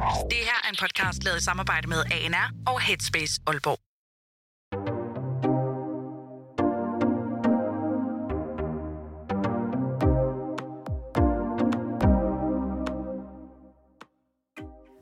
[0.00, 3.78] Det her er en podcast lavet i samarbejde med ANR og Headspace Aalborg.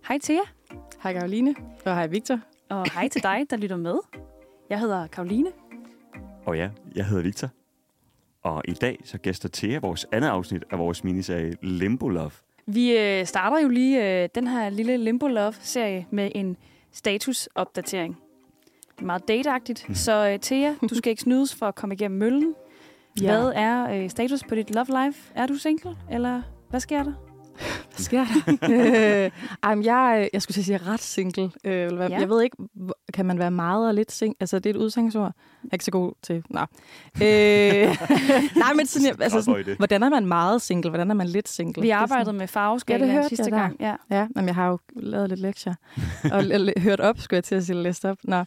[0.09, 1.55] Hej til jer, Hej Karoline,
[1.87, 2.41] og hej Victor.
[2.71, 3.99] og hej til dig, der lytter med.
[4.71, 5.51] Jeg hedder Karoline.
[6.47, 7.49] Og ja, jeg hedder Victor.
[8.43, 12.31] Og i dag så gæster Thea vores andet afsnit af vores miniserie Limbo Love.
[12.71, 16.57] Vi øh, starter jo lige øh, den her lille Limbo Love-serie med en
[16.93, 18.19] statusopdatering.
[18.97, 22.19] Det er meget dateagtigt, så øh, Thea, du skal ikke snydes for at komme igennem
[22.19, 22.55] møllen.
[23.21, 23.27] Ja.
[23.27, 25.33] Hvad er øh, status på dit love life?
[25.35, 27.28] Er du single, eller hvad sker der?
[27.99, 29.25] Hvad sker der?
[29.25, 29.31] øh,
[29.63, 31.51] ej, jeg, jeg skulle til at sige ret single.
[31.65, 32.19] Øh, eller hvad- Ja.
[32.21, 32.57] Jeg ved ikke,
[33.15, 34.37] kan man være meget og lidt single?
[34.41, 35.33] Altså, det er et udsagnsord.
[35.63, 36.43] Jeg er ikke så god til...
[36.51, 36.61] Nå.
[36.61, 36.67] Øh,
[38.63, 40.91] nej, men sådan, jeg- altså, sådan, hvordan er man meget single?
[40.91, 41.83] Hvordan er man lidt single?
[41.83, 43.77] Vi er arbejdede med farveskalaen Ja, sidste jeg gang.
[43.81, 43.95] Ja.
[44.11, 45.75] Ja, men jeg har jo lavet lidt lektier.
[46.33, 48.19] og l- l- hørt op, skulle jeg til at sige, læst op.
[48.25, 48.45] Nå.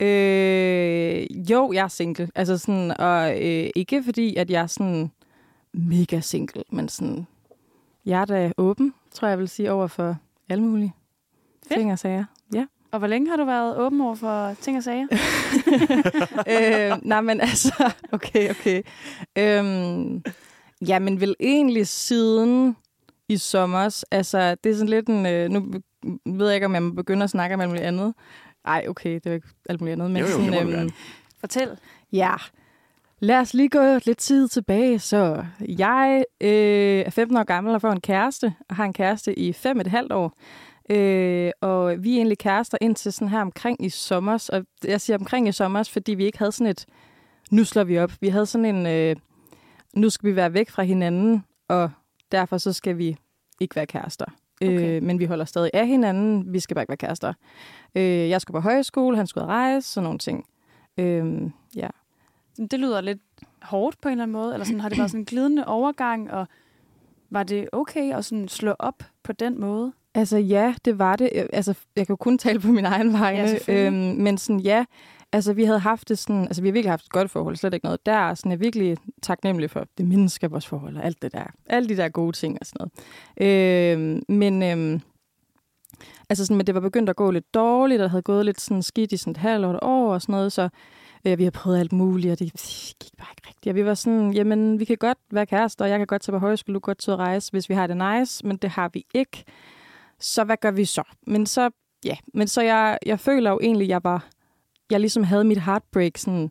[0.00, 2.28] Øh, jo, jeg er single.
[2.34, 5.10] Altså sådan, og øh, ikke fordi, at jeg er sådan
[5.74, 7.26] mega single, men sådan,
[8.06, 10.16] jeg er da åben, tror jeg, jeg vil sige, over for
[10.48, 10.94] alle mulige
[11.68, 11.78] Fedt.
[11.78, 12.24] ting og sager.
[12.54, 12.66] Ja.
[12.92, 15.06] Og hvor længe har du været åben over for ting og sager?
[16.92, 18.82] øh, nej, men altså, okay, okay.
[19.38, 20.22] Øhm,
[20.88, 22.76] ja, men vel egentlig siden
[23.28, 24.04] i sommer.
[24.10, 25.26] Altså, det er sådan lidt en...
[25.26, 25.72] Øh, nu
[26.26, 28.14] ved jeg ikke, om jeg må begynde at snakke om alt muligt andet.
[28.66, 30.10] Nej, okay, det er jo ikke alt muligt andet.
[30.10, 30.90] Men Jo, jo, sådan, det må du gerne.
[31.40, 31.68] Fortæl.
[32.12, 32.34] Ja,
[33.22, 34.98] lad os lige gå lidt tid tilbage.
[34.98, 39.38] Så jeg øh, er 15 år gammel og får en kæreste, og har en kæreste
[39.38, 40.32] i fem et halvt år.
[40.90, 44.48] Øh, og vi er egentlig kærester indtil sådan her omkring i sommer.
[44.52, 46.86] Og jeg siger omkring i sommer, fordi vi ikke havde sådan et,
[47.50, 48.12] nu slår vi op.
[48.20, 49.16] Vi havde sådan en, øh,
[49.94, 51.90] nu skal vi være væk fra hinanden, og
[52.32, 53.16] derfor så skal vi
[53.60, 54.26] ikke være kærester.
[54.62, 54.96] Okay.
[54.96, 57.32] Øh, men vi holder stadig af hinanden, vi skal bare ikke være kærester.
[57.94, 60.46] Øh, jeg skulle på højskole, han skulle rejse, sådan nogle ting.
[60.98, 61.88] Øh, ja.
[62.56, 63.20] Det lyder lidt
[63.62, 66.30] hårdt på en eller anden måde, eller sådan, har det været sådan en glidende overgang,
[66.30, 66.46] og
[67.30, 69.92] var det okay at sådan slå op på den måde?
[70.14, 71.30] Altså ja, det var det.
[71.52, 73.58] Altså, jeg kan jo kun tale på min egen vegne.
[73.68, 74.84] Ja, øhm, men sådan ja,
[75.32, 77.74] altså vi havde haft det sådan, altså vi har virkelig haft et godt forhold, slet
[77.74, 78.34] ikke noget der.
[78.34, 81.44] Sådan, jeg er virkelig taknemmelig for det menneske vores forhold og alt det der.
[81.66, 82.88] Alle de der gode ting og sådan
[83.38, 83.98] noget.
[83.98, 85.00] Øhm, men øhm,
[86.28, 88.82] altså sådan, men det var begyndt at gå lidt dårligt, og havde gået lidt sådan
[88.82, 90.68] skidt i sådan et halvt år og sådan noget, så
[91.26, 92.52] øh, vi har prøvet alt muligt, og det
[93.00, 93.66] gik bare ikke rigtigt.
[93.72, 96.32] Og vi var sådan, jamen, vi kan godt være kærester, og jeg kan godt tage
[96.32, 98.90] på højskole, du kan godt tage rejse, hvis vi har det nice, men det har
[98.94, 99.44] vi ikke.
[100.20, 101.02] Så hvad gør vi så?
[101.26, 101.70] Men så,
[102.04, 104.28] ja, men så jeg, jeg føler jo egentlig, jeg var,
[104.90, 106.50] jeg ligesom havde mit heartbreak sådan,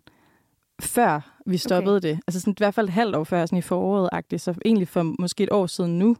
[0.81, 2.09] før vi stoppede okay.
[2.09, 2.19] det.
[2.27, 5.15] Altså sådan, i hvert fald et halvt år før, sådan i foråret-agtigt, så egentlig for
[5.19, 6.17] måske et år siden nu.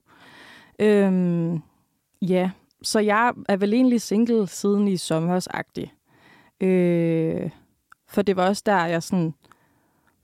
[0.80, 1.62] Øhm,
[2.22, 2.52] ja,
[2.82, 5.92] så jeg er vel egentlig single siden i sommersagtigt.
[6.62, 7.50] Øh,
[8.12, 9.34] for det var også der, jeg sådan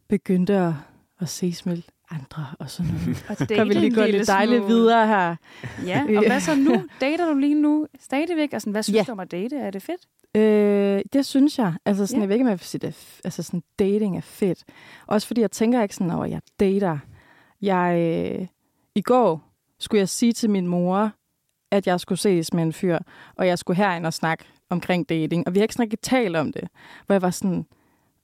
[0.07, 0.73] begyndte at,
[1.19, 1.81] at ses med
[2.11, 3.25] andre og sådan noget.
[3.29, 4.73] Og date kan vi lige gå lidt dejligt smule.
[4.73, 5.35] videre her.
[5.85, 6.83] Ja, og hvad så nu?
[7.01, 8.53] Dater du lige nu stadigvæk?
[8.53, 9.03] Og sådan, hvad synes Ja.
[9.07, 9.55] du om at date?
[9.57, 10.01] Er det fedt?
[10.35, 11.73] Øh, det synes jeg.
[11.85, 12.21] Altså sådan, Ja.
[12.21, 14.63] jeg ved ikke, om jeg vil sige, det altså sådan, dating er fedt.
[15.07, 16.97] Også fordi jeg tænker ikke sådan over, at jeg dater.
[17.61, 17.97] Jeg,
[18.41, 18.47] øh,
[18.95, 21.11] I går skulle jeg sige til min mor,
[21.71, 22.99] at jeg skulle ses med en fyr,
[23.35, 25.47] og jeg skulle herind og snakke omkring dating.
[25.47, 26.67] Og vi har ikke sådan rigtig talt om det.
[27.05, 27.65] Hvor jeg var sådan,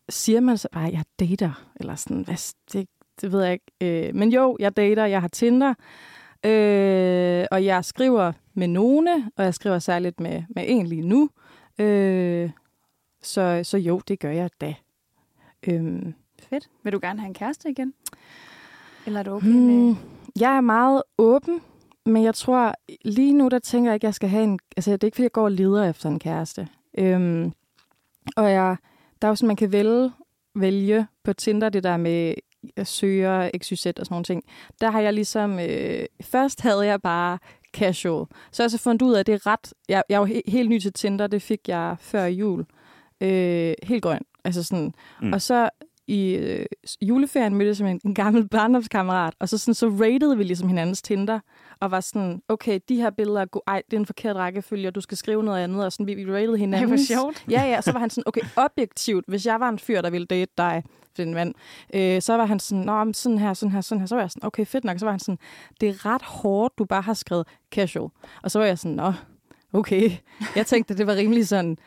[0.09, 1.67] siger man så bare, at jeg dater?
[1.75, 2.87] Eller sådan, hvad, det,
[3.21, 4.07] det ved jeg ikke.
[4.07, 5.73] Øh, men jo, jeg dater, jeg har Tinder.
[6.45, 11.29] Øh, og jeg skriver med nogle, og jeg skriver særligt med, med en lige nu.
[11.79, 12.49] Øh,
[13.21, 14.75] så, så jo, det gør jeg da.
[15.67, 16.13] Øhm,
[16.49, 16.69] Fedt.
[16.83, 17.93] Vil du gerne have en kæreste igen?
[19.05, 19.93] Eller er du okay med...
[19.93, 19.97] hmm,
[20.39, 21.61] jeg er meget åben,
[22.05, 22.73] men jeg tror,
[23.05, 24.59] lige nu, der tænker jeg ikke, jeg skal have en...
[24.77, 26.67] Altså, det er ikke, fordi jeg går og leder efter en kæreste.
[26.97, 27.53] Øhm,
[28.35, 28.77] og jeg,
[29.23, 30.11] der er jo sådan, man kan vælge,
[30.55, 32.33] vælge på Tinder, det der med
[32.75, 34.43] at søge XYZ og sådan nogle ting.
[34.81, 35.59] Der har jeg ligesom...
[35.59, 37.37] Øh, først havde jeg bare
[37.73, 38.25] casual.
[38.51, 39.73] Så jeg så fundet ud af, at det er ret...
[39.89, 42.65] Jeg, jeg er jo he, helt ny til Tinder, det fik jeg før jul.
[43.21, 44.21] Øh, helt grøn.
[44.43, 44.93] Altså sådan...
[45.21, 45.33] Mm.
[45.33, 45.69] Og så
[46.07, 46.65] i øh,
[47.01, 51.01] juleferien mødtes jeg en, en gammel barndomskammerat, og så, sådan, så ratede vi ligesom hinandens
[51.01, 51.39] Tinder,
[51.83, 54.87] og var sådan, okay, de her billeder er gode, ej, det er en forkert rækkefølge,
[54.87, 56.87] og du skal skrive noget andet, og sådan, vi, vi ratede Ej, hinanden.
[56.87, 57.45] hvor sjovt.
[57.49, 60.25] Ja, ja, så var han sådan, okay, objektivt, hvis jeg var en fyr, der ville
[60.27, 60.83] date dig,
[61.17, 61.53] den mand,
[61.93, 64.21] øh, så var han sådan, nå, men sådan her, sådan her, sådan her, så var
[64.21, 65.37] jeg sådan, okay, fedt nok, så var han sådan,
[65.81, 68.09] det er ret hårdt, du bare har skrevet casual,
[68.43, 69.13] og så var jeg sådan, nå,
[69.73, 70.11] okay,
[70.55, 71.77] jeg tænkte, det var rimelig sådan,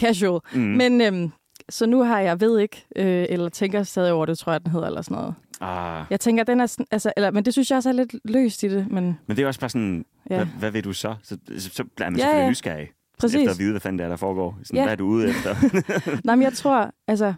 [0.00, 0.60] casual, Mm.
[0.60, 1.32] men øhm,
[1.68, 4.70] så nu har jeg ved ikke, øh, eller tænker stadig over det, tror jeg, den
[4.72, 5.34] hedder, eller sådan noget.
[5.60, 8.14] Ah, Jeg tænker, den er sådan, altså, eller, men det synes jeg også er lidt
[8.24, 10.92] løst i det, men men det er også bare sådan, ja, hvad, hvad vil du
[10.92, 11.14] så?
[11.22, 12.50] Så, så, så bliver man Ja, selvfølgelig ja.
[12.50, 12.88] nysgerrig.
[13.18, 13.36] Præcis.
[13.36, 14.58] Efter at vide, hvad fanden det er, der foregår.
[14.62, 14.82] Sådan, Ja.
[14.82, 15.54] Hvad er du ude efter?
[16.26, 17.34] Nej, men jeg tror, altså,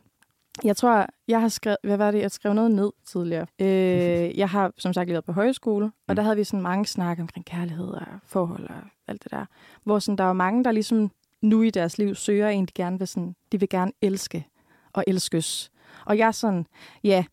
[0.65, 3.47] jeg tror, jeg har skrevet, hvad var det, jeg skrev noget ned tidligere.
[3.61, 6.17] Øh, jeg har, som sagt, været på højskole, og Mm.
[6.17, 8.77] der havde vi sådan mange snakke omkring kærlighed og forhold og
[9.09, 9.45] alt det der.
[9.85, 11.11] Hvor sådan, der var mange, der ligesom
[11.43, 14.47] nu i deres liv søger en, de gerne vil, sådan, de vil gerne elske
[14.93, 15.71] og elskes.
[16.05, 16.67] Og jeg er sådan,
[17.05, 17.25] ja,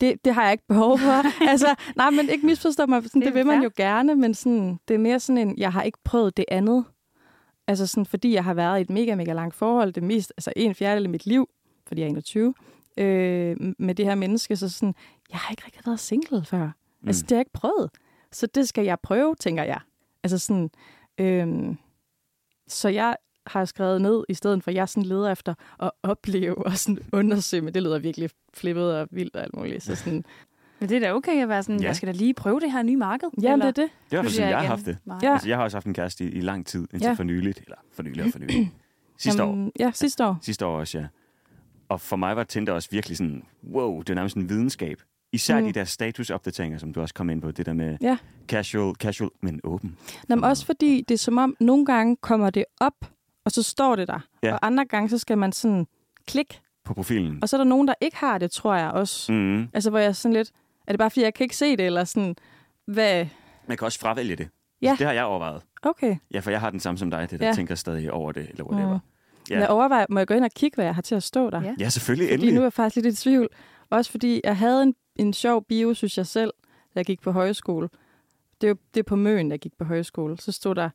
[0.00, 1.22] det, det har jeg ikke behov for.
[1.50, 3.02] altså, nej, men ikke misforstå mig.
[3.02, 5.72] Sådan, Det det, vil man jo gerne, men sådan, det er mere sådan en, jeg
[5.72, 6.84] har ikke prøvet det andet.
[7.66, 10.52] Altså sådan, fordi jeg har været i et mega, mega langt forhold, det mest, altså
[10.56, 11.48] en fjerdedel af mit liv,
[11.86, 12.54] fordi jeg er 21,
[12.96, 14.94] øh, med det her menneske, så sådan,
[15.30, 16.66] jeg har ikke rigtig været single før.
[16.66, 17.08] Mm.
[17.08, 17.90] Altså, det har jeg ikke prøvet.
[18.32, 19.80] Så det skal jeg prøve, tænker jeg.
[20.22, 20.70] Altså sådan,
[21.18, 21.76] øh,
[22.68, 26.66] så jeg har skrevet ned, i stedet for, at jeg sådan leder efter at opleve
[26.66, 29.82] og sådan undersøge, men det lyder virkelig flippet og vildt og alt muligt.
[29.82, 30.24] Så sådan,
[30.80, 31.86] Men det er da okay at være sådan, Ja.
[31.86, 33.28] jeg skal da lige prøve det her nye marked.
[33.42, 33.90] jamen, eller det er det.
[34.10, 34.98] Det er sådan, jeg har haft det.
[35.22, 35.32] Ja.
[35.32, 37.12] Altså, jeg har også haft en kæreste i, i lang tid, indtil Ja.
[37.12, 37.58] for nyligt.
[37.64, 38.72] Eller for nylig og for nylig.
[39.18, 39.48] Sidste år.
[39.50, 40.38] Jamen, Ja, sidste år.
[40.42, 41.06] Sidste år også, ja.
[41.88, 43.42] Og for mig var Tinder også virkelig sådan,
[43.72, 45.02] wow, det er nærmest en videnskab.
[45.32, 45.66] Især Mm.
[45.66, 47.50] de der statusopdateringer, som du også kom ind på.
[47.50, 48.16] Det der med Ja.
[48.48, 49.96] casual, casual, men åben.
[50.28, 52.94] Nå, men også fordi det er som om, nogle gange kommer det op,
[53.44, 54.18] og så står det der.
[54.42, 54.52] Ja.
[54.52, 55.86] Og andre gange, så skal man sådan
[56.26, 56.60] klikke.
[56.84, 57.38] På profilen.
[57.42, 59.32] Og så er der nogen, der ikke har det, tror jeg også.
[59.32, 59.68] Mm.
[59.72, 60.50] Altså, hvor jeg sådan lidt,
[60.86, 62.36] er det bare fordi, jeg kan ikke se det, eller sådan,
[62.86, 63.26] hvad...
[63.66, 64.48] Man kan også fravælge det.
[64.82, 64.88] Ja.
[64.88, 65.62] Altså, det har jeg overvejet.
[65.82, 66.16] Okay.
[66.34, 67.52] Ja, for jeg har den samme som dig, det der Ja.
[67.54, 68.94] tænker stadig over det, eller whatever.
[68.94, 69.00] Mm.
[69.50, 69.58] Ja.
[69.58, 71.62] Jeg overvejer, må jeg gå ind og kigge, hvad jeg har til at stå der?
[71.62, 71.74] Ja.
[71.78, 72.54] Ja, selvfølgelig, Fordi endelig.
[72.54, 73.48] nu er jeg faktisk lidt i tvivl.
[73.90, 77.32] Også fordi jeg havde en, en sjov bio, synes jeg selv, da jeg gik på
[77.32, 77.88] højskole.
[78.60, 80.36] Det er jo det er på Møn, jeg gik på højskole.
[80.40, 80.90] Så stod der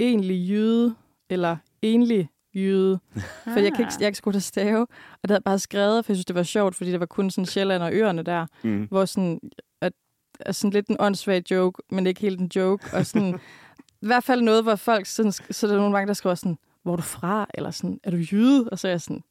[0.00, 0.94] egentlig jyde,
[1.30, 2.98] eller enlig jyde.
[3.44, 4.80] For jeg, kan ikke, jeg kan ikke skulle stave.
[4.82, 4.88] Og
[5.22, 7.30] det havde jeg bare skrevet, for jeg synes, det var sjovt, fordi det var kun
[7.30, 8.84] sådan Sjælland og øerne der, Mm.
[8.90, 9.40] hvor sådan,
[9.80, 9.92] at,
[10.40, 12.84] at sådan lidt en åndssvag joke, men ikke helt en joke.
[12.92, 13.34] Og sådan,
[14.02, 16.58] i hvert fald noget, hvor folk, sådan, så er der nogle gange, der skriver sådan,
[16.82, 17.46] hvor er du fra?
[17.54, 18.68] Eller sådan, er du jyde?
[18.72, 19.22] Og så er jeg sådan,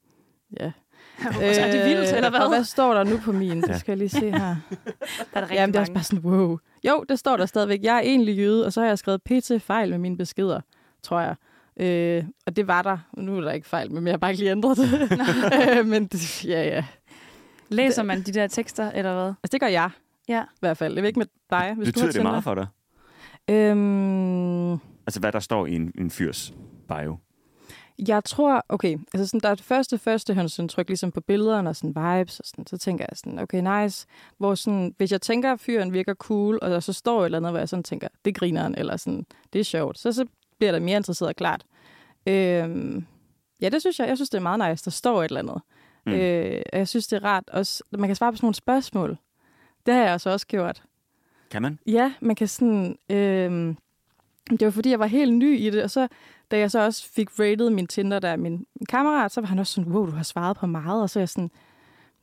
[0.60, 0.72] ja.
[1.24, 2.40] Så er det vildt, eller hvad?
[2.40, 3.62] Og hvad står der nu på min?
[3.62, 4.56] Det skal jeg lige se her.
[5.34, 5.94] Der er der Jamen, det er også mange.
[5.94, 6.58] bare sådan, wow.
[6.88, 7.84] Jo, det står der stadigvæk.
[7.84, 9.52] Jeg er egentlig jøde, og så har jeg skrevet pt.
[9.62, 10.62] fejl med mine beskeder,
[11.04, 11.36] tror jeg.
[11.80, 12.98] Øh, og det var der.
[13.18, 14.90] Nu er der ikke fejl, men jeg har bare ikke lige ændret det.
[15.80, 16.86] Øh, men det, ja, ja.
[17.70, 19.28] Læser man de der tekster, eller hvad?
[19.28, 19.90] Altså, det gør jeg
[20.30, 20.42] Ja.
[20.44, 20.94] i hvert fald.
[20.94, 22.68] Jeg ved ikke med dig, hvis Betyder du har det meget for dig?
[23.50, 24.72] Øhm,
[25.08, 26.54] Altså, hvad der står i en, en fyrs
[26.88, 27.18] bio?
[28.08, 31.90] jeg tror, okay, altså sådan, der er det første førstehåndsindtryk ligesom på billederne og sådan
[32.20, 34.08] vibes, og sådan, så tænker jeg sådan, okay, nice.
[34.38, 37.38] Hvor sådan, hvis jeg tænker, at fyren virker cool, og der så står et eller
[37.38, 40.26] andet, hvor jeg sådan tænker, det griner han, eller sådan, det er sjovt, så, så
[40.58, 41.66] bliver der mere interesseret klart.
[42.28, 43.06] Øhm,
[43.62, 44.08] ja, det synes jeg.
[44.08, 45.62] Jeg synes, det er meget nice, der står et eller andet.
[46.06, 46.12] Mm.
[46.12, 49.18] Øh, og jeg synes, det er rart også, man kan svare på sådan nogle spørgsmål.
[49.86, 50.84] Det har jeg altså også gjort.
[51.52, 51.80] Kan man?
[51.88, 52.98] Ja, man kan sådan...
[53.10, 53.76] Øh,
[54.50, 56.08] det var fordi, jeg var helt ny i det, og så
[56.52, 59.48] da jeg så også fik rated min Tinder, der er min, min kammerat, så var
[59.48, 61.52] han også sådan, wow, du har svaret på meget, og så er jeg sådan,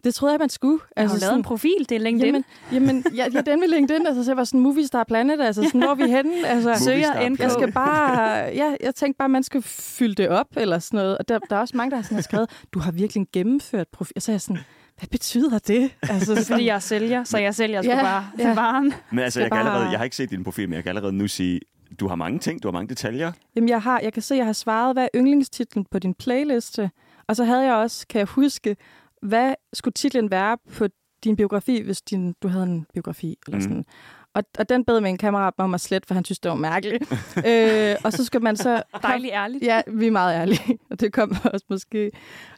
[0.04, 0.78] det troede jeg, man skulle.
[0.96, 2.34] Jeg har jo lavet sådan, en profil, det er LinkedIn.
[2.34, 5.40] Jamen, jamen ja, ja, den vil LinkedIn, altså, så jeg var sådan, Movie Star Planet,
[5.40, 6.46] altså sådan, hvor er vi henne?
[6.48, 7.40] Altså, Søger NK.
[7.40, 11.18] jeg skal bare, ja, jeg tænkte bare, man skal fylde det op, eller sådan noget.
[11.18, 13.88] Og der, der er også mange, der har, sådan, har skrevet, du har virkelig gennemført
[13.88, 14.12] profil.
[14.16, 14.58] Og så er jeg sådan,
[14.98, 15.90] hvad betyder det?
[16.02, 18.54] Altså, det er fordi, jeg er sælger, så jeg sælger sgu Ja, bare ja.
[18.54, 18.92] varen.
[19.10, 20.88] Men altså, jeg, kan bare- allerede, jeg har ikke set din profil, men jeg kan
[20.90, 21.60] allerede nu sige,
[22.00, 23.32] du har mange ting, du har mange detaljer.
[23.56, 26.14] Jamen, jeg, har, jeg kan se, at jeg har svaret, hvad er yndlingstitlen på din
[26.14, 26.90] playliste?
[27.28, 28.76] Og så havde jeg også, kan jeg huske,
[29.22, 30.86] hvad skulle titlen være på
[31.24, 33.36] din biografi, hvis din, du havde en biografi?
[33.46, 33.62] Eller Mhm.
[33.68, 33.84] sådan.
[34.34, 36.54] Og, og den bad min kammerat mig om at slette, for han synes, det var
[36.56, 37.12] mærkeligt.
[37.48, 38.82] øh, og så skal man så...
[39.02, 39.64] Dejligt ærligt.
[39.64, 42.10] Ja, vi er meget ærlige, og det kommer også måske.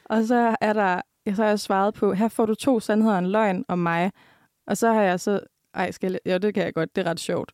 [0.05, 3.13] Og så er der, jeg så har jeg svaret på, her får du to sandheder
[3.15, 4.13] og en løgn om mig.
[4.67, 5.41] Og så har jeg så,
[5.75, 7.53] ej, skal jeg, ja, det kan jeg godt, det er ret sjovt.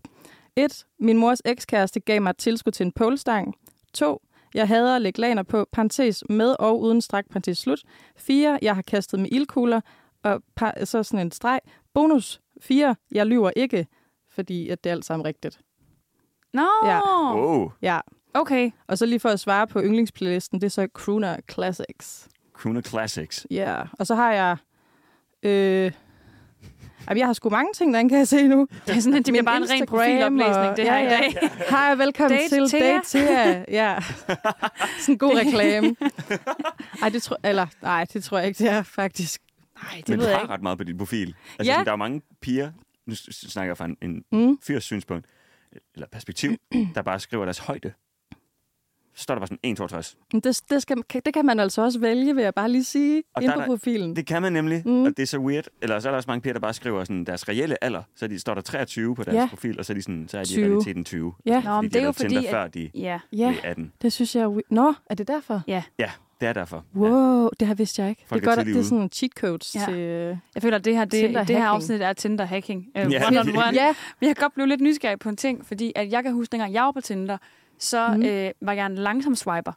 [0.57, 0.85] 1.
[0.99, 3.55] Min mors ekskæreste gav mig et tilskud til en polestang.
[3.95, 4.23] 2.
[4.55, 7.83] Jeg hader at lægge laner på, parentes med og uden stræk, parentes slut.
[8.17, 8.59] 4.
[8.63, 9.81] Jeg har kastet med ildkugler,
[10.23, 11.61] og par, så sådan en streg.
[11.95, 12.97] Bonus 4.
[13.13, 13.87] Jeg lyver ikke,
[14.31, 15.61] fordi at det er alt sammen rigtigt.
[16.53, 17.01] Nå, Ja.
[17.37, 18.01] Wow, Ja,
[18.35, 18.71] okay.
[18.89, 22.29] og så lige for at svare på yndlingsplaylisten, det er så Crooner Classics.
[22.53, 23.47] Crooner Classics.
[23.51, 23.87] Ja, yeah.
[23.99, 24.57] og så har jeg...
[25.43, 25.93] Øh,
[27.09, 28.69] jamen, jeg har sgu mange ting, der kan jeg se nu.
[28.87, 31.39] Det er sådan, at det bliver bare en ren profiloplæsning, det her ja, i dag.
[31.43, 31.49] Ja.
[31.71, 32.93] Hej og velkommen Date til Thea.
[32.93, 33.65] Date Thea.
[33.69, 33.99] Ja.
[35.01, 35.97] Sådan en god reklame.
[37.03, 39.41] Ej, det tror, eller, nej, det tror jeg ikke, det er faktisk.
[39.83, 40.55] Nej, det Men du ved jeg har ikke.
[40.55, 41.35] ret meget på din profil.
[41.59, 41.73] Altså, Ja.
[41.73, 42.71] sådan, der er mange piger,
[43.07, 44.59] nu snakker jeg fra en, en Mm.
[44.63, 45.27] fyrs synspunkt,
[45.95, 46.57] eller perspektiv,
[46.95, 47.93] der bare skriver deres højde.
[49.21, 50.17] Så står der bare sådan 162.
[50.33, 52.85] Men Det, det, skal, kan- det kan man altså også vælge, vil jeg bare lige
[52.85, 54.17] sige, Og inde der på der- profilen.
[54.17, 55.03] Det kan man nemlig, mm.
[55.03, 55.65] Og det er så weird.
[55.83, 58.03] Eller så er der også mange piger, der bare skriver sådan deres reelle alder.
[58.17, 59.47] Så de, står der 23 på deres Ja.
[59.51, 60.65] profil, og så er de, sådan, så er de i 20.
[60.67, 61.33] realiteten 20.
[61.47, 61.61] Ja.
[61.61, 63.21] Nå, men fordi det de er jo Tinder, fordi, at- før de Ja.
[63.33, 63.93] Ja, blev 18.
[64.03, 64.49] det synes jeg er...
[64.57, 65.63] we- Nå, er det derfor?
[65.67, 65.83] ja.
[65.99, 66.11] Ja,
[66.41, 66.85] det er derfor.
[66.95, 67.01] Ja.
[67.01, 68.23] Wow, det har vidst jeg ikke.
[68.27, 69.85] Folk det er godt, at det er sådan en cheat codes Ja.
[69.89, 69.95] til...
[69.95, 71.57] øh, Jeg føler, at det her, det, det her hacking.
[71.63, 72.87] afsnit er Tinder hacking.
[73.07, 73.27] Uh, Ja.
[73.29, 73.59] one on one.
[73.75, 76.33] Ja, Men jeg kan godt blive lidt nysgerrig på en ting, fordi at jeg kan
[76.33, 77.39] huske, dengang jeg var på Tinder,
[77.81, 78.23] så mm.
[78.23, 79.73] øh, var jeg en langsom swiper.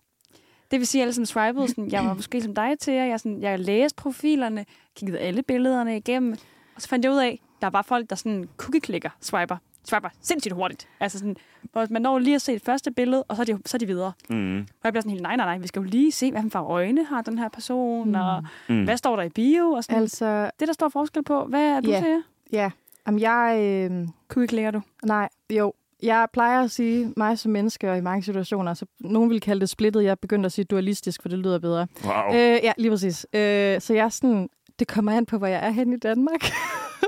[0.72, 3.06] Det vil sige, at jeg ligesom swipede, sådan, jeg var måske som dig til jer,
[3.06, 6.36] jeg, sådan, jeg læste profilerne, kiggede alle billederne igennem,
[6.76, 10.10] og så fandt jeg ud af, at der var folk, der sådan cookie-klikker, swiper, swiper
[10.22, 10.88] sindssygt hurtigt.
[11.00, 11.36] Altså sådan,
[11.72, 13.80] hvor man når lige at se et første billede, og så er de, så er
[13.80, 14.12] de videre.
[14.30, 14.58] Mm.
[14.60, 16.60] Og jeg bliver sådan helt, nej, nej, nej, vi skal jo lige se, hvad for
[16.60, 18.16] øjne har den her person, mm.
[18.16, 18.84] og Mm.
[18.84, 20.02] hvad står der i bio, og sådan.
[20.02, 20.52] altså...
[20.60, 22.00] Det, der står forskel på, hvad er du Ja.
[22.02, 22.24] til?
[22.52, 22.72] Ja,
[23.08, 23.58] Jamen, jeg...
[23.92, 24.82] Øh, Cookie-klikker du?
[25.04, 25.74] nej, jo.
[26.04, 29.62] Jeg plejer at sige mig som menneske, og i mange situationer, så nogen vil kalde
[29.62, 30.04] det splittet.
[30.04, 31.88] Jeg begyndte at sige dualistisk, for det lyder bedre.
[32.06, 32.34] Wow.
[32.34, 33.26] Øh, ja, lige præcis.
[33.34, 34.50] Øh, så jeg er sådan...
[34.80, 36.42] Det kommer an på, hvor jeg er hen i Danmark.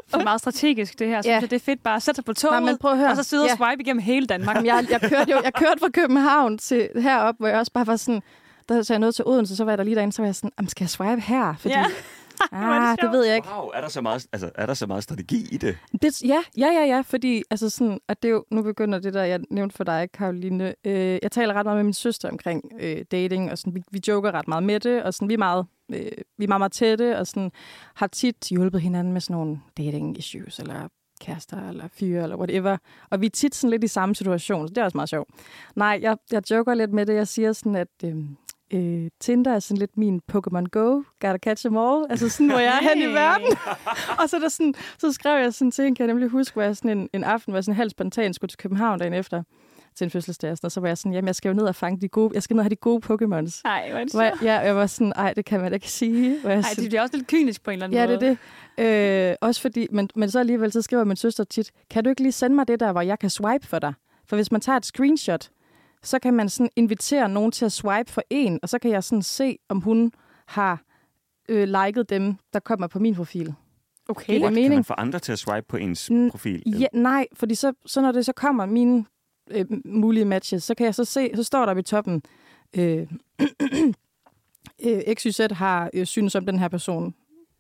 [0.07, 1.21] Det er meget strategisk, det her.
[1.21, 1.39] Så Ja.
[1.41, 3.09] det er fedt bare at sætte sig på toget, Nej, men prøv at høre.
[3.09, 3.55] og så sidde og Ja.
[3.55, 4.55] swipe igennem hele Danmark.
[4.55, 7.87] Jamen, jeg, jeg, kørte jo, jeg kørte fra København til herop, hvor jeg også bare
[7.87, 8.21] var sådan...
[8.69, 10.35] Der så jeg nåede til Odense, så var jeg der lige derinde, så var jeg
[10.35, 11.53] sådan, "Jamen, skal jeg swipe her?
[11.59, 11.85] Fordi, Ja.
[12.51, 13.47] ah, det det, ved jeg ikke.
[13.55, 15.77] Wow, er der så meget, altså, er der så meget strategi i det?
[16.01, 19.23] Det, ja, ja, ja, ja, fordi altså sådan, at det jo, nu begynder det der,
[19.23, 20.75] jeg nævnte for dig, Karoline.
[20.85, 24.01] Øh, jeg taler ret meget med min søster omkring øh, dating, og sådan, vi, vi
[24.07, 26.71] joker ret meget med det, og sådan, vi, er meget, øh, vi er meget, meget
[26.71, 27.51] tætte, og sådan,
[27.95, 30.87] har tit hjulpet hinanden med sådan nogle dating issues, eller
[31.21, 32.77] kærester, eller fyre, eller whatever.
[33.09, 35.29] Og vi er tit sådan lidt i samme situation, så det er også meget sjovt.
[35.75, 37.15] Nej, jeg, jeg joker lidt med det.
[37.15, 38.15] Jeg siger sådan, at øh,
[38.73, 42.05] øh, Tinder er sådan lidt min Pokémon Go, gotta catch them all.
[42.09, 43.47] Altså sådan, hvor jeg er hen i verden.
[44.19, 46.53] og så, er der sådan, så skrev jeg sådan til en, kan jeg nemlig huske,
[46.53, 49.43] hvor jeg sådan en, en aften var sådan helt spontan, skulle til København dagen efter
[49.95, 51.63] til en fødselsdag, og sådan, og så var jeg sådan, jamen jeg skal jo ned
[51.63, 53.61] og fange de gode, jeg skal ned og have de gode Pokémons.
[53.63, 55.75] Nej, hvor er det Hvor jeg, ja, jeg var sådan, ej, det kan man da
[55.75, 56.39] ikke sige.
[56.41, 58.19] Hvor jeg Ej, sådan, det bliver også lidt kynisk på en eller anden Ja, måde.
[58.19, 58.37] det
[58.77, 59.29] er det.
[59.31, 62.21] Øh, også fordi, men, men så alligevel, så skriver min søster tit, kan du ikke
[62.21, 63.93] lige sende mig det der, hvor jeg kan swipe for dig?
[64.29, 65.49] For hvis man tager et screenshot,
[66.05, 69.03] så kan man sådan invitere nogen til at swipe for en, og så kan jeg
[69.03, 70.11] sådan se, om hun
[70.45, 70.81] har
[71.49, 73.53] øh, liket dem, der kommer på min profil.
[74.09, 74.33] Okay.
[74.33, 74.73] Det kan mening?
[74.73, 76.63] man få andre til at swipe på ens Mm, profil?
[76.79, 79.05] Ja, nej, fordi så, så når det så kommer mine
[79.51, 82.23] øh, mulige matches, så kan jeg så se, så står der ved toppen,
[82.77, 83.07] øh,
[84.85, 87.15] øh, XYZ har øh, synes om den her person,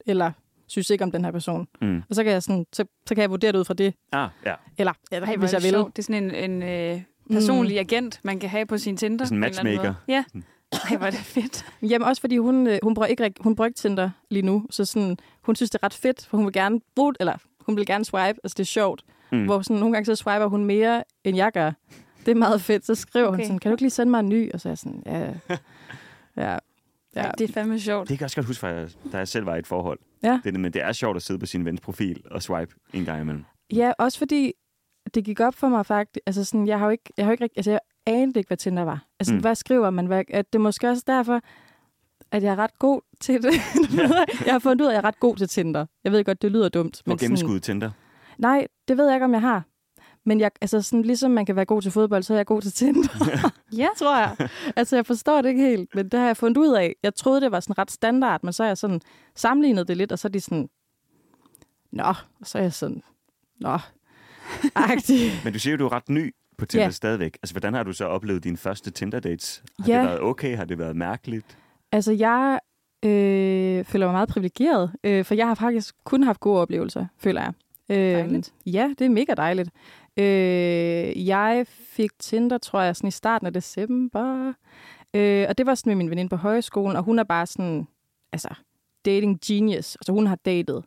[0.05, 0.31] eller
[0.67, 1.67] synes ikke om den her person.
[1.81, 2.01] Mm.
[2.09, 4.29] Og så kan jeg, sådan, så, så kan jeg vurdere det ud fra det, Ah,
[4.45, 4.55] ja.
[4.77, 5.69] eller, eller Ej, hvor hvis er jeg vil.
[5.71, 5.95] sjovt.
[5.95, 9.25] Det er sådan en, en øh, personlig agent, man kan have på sin Tinder.
[9.25, 9.93] Sådan en matchmaker.
[10.07, 10.23] Ja.
[10.71, 11.65] Ej, hvor er det fedt.
[11.81, 14.85] Jamen også fordi hun, øh, hun bruger ikke hun bruger ikke Tinder lige nu, så
[14.85, 17.85] sådan, hun synes det er ret fedt, for hun vil gerne bruge, eller hun vil
[17.85, 19.03] gerne swipe, altså det er sjovt.
[19.31, 19.37] Mm.
[19.37, 19.45] Mm.
[19.45, 21.71] Hvor sådan, nogle gange så swiper hun mere, end jeg gør.
[22.25, 22.85] Det er meget fedt.
[22.85, 23.37] Så skriver okay.
[23.37, 24.51] hun sådan, kan du ikke lige sende mig en ny?
[24.53, 25.33] Og så er jeg sådan, ja,
[26.43, 26.57] ja,
[27.15, 27.25] Ja.
[27.25, 27.31] ja.
[27.37, 28.09] Det er fandme sjovt.
[28.09, 29.99] Det kan jeg også godt huske, fra, da jeg selv var i et forhold.
[30.23, 30.39] Ja.
[30.43, 33.21] Det, men det er sjovt at sidde på sin vens profil og swipe en gang
[33.21, 33.43] imellem.
[33.73, 34.53] Ja, også fordi
[35.13, 36.19] det gik op for mig faktisk.
[36.25, 38.47] Altså sådan, jeg har jo ikke, jeg har jo ikke rigtig, altså jeg anede ikke,
[38.47, 39.05] hvad Tinder var.
[39.19, 39.39] Altså, Mm.
[39.39, 40.05] hvad skriver man?
[40.05, 41.41] Hvad, at det er måske også derfor,
[42.31, 43.53] at jeg er ret god til det.
[44.45, 45.85] jeg har fundet ud af, at jeg er ret god til Tinder.
[46.03, 47.01] Jeg ved godt, det lyder dumt.
[47.05, 47.91] Men sådan, gennemskud Tinder.
[48.37, 49.63] nej, det ved jeg ikke, om jeg har.
[50.27, 52.61] Men jeg, altså sådan, ligesom man kan være god til fodbold, så er jeg god
[52.61, 53.09] til Tinder,
[53.77, 53.87] Ja.
[53.97, 54.49] tror jeg.
[54.75, 56.95] Altså, jeg forstår det ikke helt, men det har jeg fundet ud af.
[57.03, 59.01] Jeg troede, det var sådan ret standard, men så har jeg sådan
[59.35, 60.69] sammenlignet det lidt, og så er de sådan,
[61.91, 63.03] nå, og så er jeg sådan,
[63.59, 63.77] nå.
[65.43, 66.91] Men du siger jo, du er ret ny på Tinder Ja.
[66.91, 67.37] stadigvæk.
[67.43, 69.63] Altså, hvordan har du så oplevet dine første Tinder-dates?
[69.79, 69.99] Har Ja.
[69.99, 70.55] det været okay?
[70.57, 71.57] Har det været mærkeligt?
[71.91, 72.59] Altså, jeg
[73.05, 77.41] øh, føler mig meget privilegeret, øh, for jeg har faktisk kun haft gode oplevelser, føler
[77.41, 77.53] jeg.
[77.89, 78.53] Øh, Dejligt.
[78.65, 79.69] Ja, det er mega dejligt.
[80.17, 84.53] Øh, jeg fik Tinder, tror jeg, sådan i starten af december.
[85.13, 87.87] Øh, og det var sådan med min veninde på højskolen, og hun er bare sådan,
[88.31, 88.49] altså,
[89.05, 89.95] dating genius.
[89.95, 90.85] Altså, hun har datet,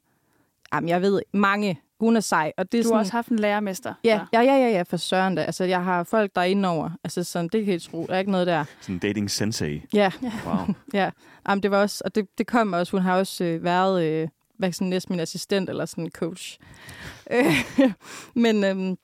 [0.75, 1.81] jamen, jeg ved, mange.
[2.01, 2.97] Hun er sej, og det er Du sådan...
[2.97, 3.95] har også haft en lærermester.
[4.05, 5.43] Ja, ja, ja, ja, ja, for søren da.
[5.43, 6.91] Altså, jeg har folk, der er inde over.
[7.05, 8.07] Altså, sådan, det kan jeg tro.
[8.07, 8.65] Der er ikke noget der.
[8.81, 9.83] Sådan en dating sensei.
[9.93, 10.11] Ja,
[10.47, 10.57] Wow.
[10.93, 11.11] Ja,
[11.49, 14.29] Jamen, det var også, og det, det kom også, hun har også øh, været øh,
[14.59, 16.59] hvad, sådan, næsten min assistent eller sådan en coach.
[18.35, 18.97] Men øhm,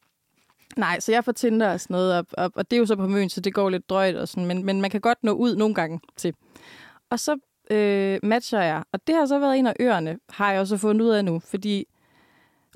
[0.76, 2.96] nej, så jeg får Tinder og sådan noget, og, og, og det er jo så
[2.96, 5.32] på møn, så det går lidt drøjt og sådan, men, men man kan godt nå
[5.32, 6.34] ud nogle gange til.
[7.10, 7.36] Og så
[7.70, 11.04] øh, matcher jeg, og det har så været en af øerne, har jeg også fundet
[11.06, 11.86] ud af nu, fordi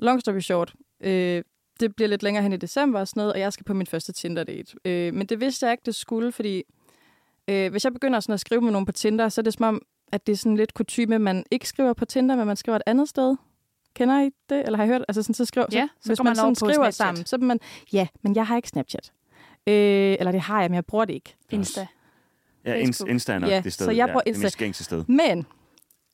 [0.01, 1.43] long story short, øh,
[1.79, 3.87] det bliver lidt længere hen i december og sådan noget, og jeg skal på min
[3.87, 4.75] første Tinder-date.
[4.85, 6.63] Øh, men det vidste jeg ikke, det skulle, fordi
[7.47, 9.63] øh, hvis jeg begynder sådan at skrive med nogen på Tinder, så er det som
[9.65, 12.55] om, at det er sådan lidt kutume, at man ikke skriver på Tinder, men man
[12.55, 13.35] skriver et andet sted.
[13.95, 14.65] Kender I det?
[14.65, 15.05] Eller har I hørt?
[15.07, 16.95] Altså sådan, så skriver, Ja, så hvis går man, man sådan skriver Snapchat.
[16.95, 17.59] sammen, så er man,
[17.93, 19.11] ja, men jeg har ikke Snapchat.
[19.67, 19.73] Øh,
[20.19, 21.35] eller det har jeg, men jeg bruger det ikke.
[21.49, 21.87] Insta.
[22.65, 23.09] Ja, Facebook.
[23.09, 23.85] Insta er nok Ja, det sted.
[23.85, 24.45] så jeg ja, bruger Det Insta.
[24.45, 25.03] mest gængse sted.
[25.07, 25.45] Men,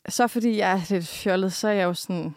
[0.09, 2.35] så fordi jeg er lidt fjollet, så er jeg jo sådan,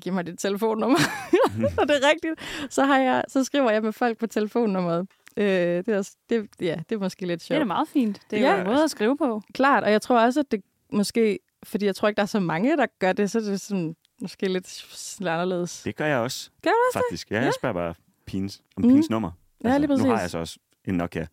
[0.00, 0.98] giv mig dit telefonnummer.
[1.78, 2.34] og det er rigtigt.
[2.72, 5.06] Så, har jeg, så skriver jeg med folk på telefonnummeret.
[5.36, 7.58] Øh, det, er også, det, ja, det er måske lidt Det er sjovt.
[7.58, 8.20] da meget fint.
[8.30, 8.54] Det er Ja.
[8.54, 9.42] jo en måde at skrive på.
[9.54, 10.62] Klart, og jeg tror også, at det
[10.92, 13.60] måske, fordi jeg tror ikke, der er så mange, der gør det, så er det
[13.60, 14.86] sådan, måske lidt
[15.20, 15.82] anderledes.
[15.82, 16.50] Det gør jeg også.
[16.62, 17.30] Gør du også Faktisk.
[17.30, 17.44] Ja, Ja.
[17.44, 17.94] jeg spørger bare
[18.26, 18.92] pins, om Mhm.
[18.94, 19.30] pins nummer.
[19.64, 20.22] Altså, Ja, lige Nu har præcis.
[20.22, 21.26] jeg så også en Nokia.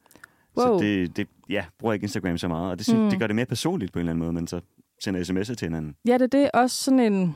[0.57, 0.77] Wow.
[0.79, 2.71] Så det, det, ja, bruger ikke Instagram så meget.
[2.71, 3.09] Og det, synes, Mm.
[3.09, 4.61] det gør det mere personligt på en eller anden måde, men så
[5.03, 5.95] sender sms'er til hinanden.
[6.07, 7.35] Ja, det, det er også sådan en...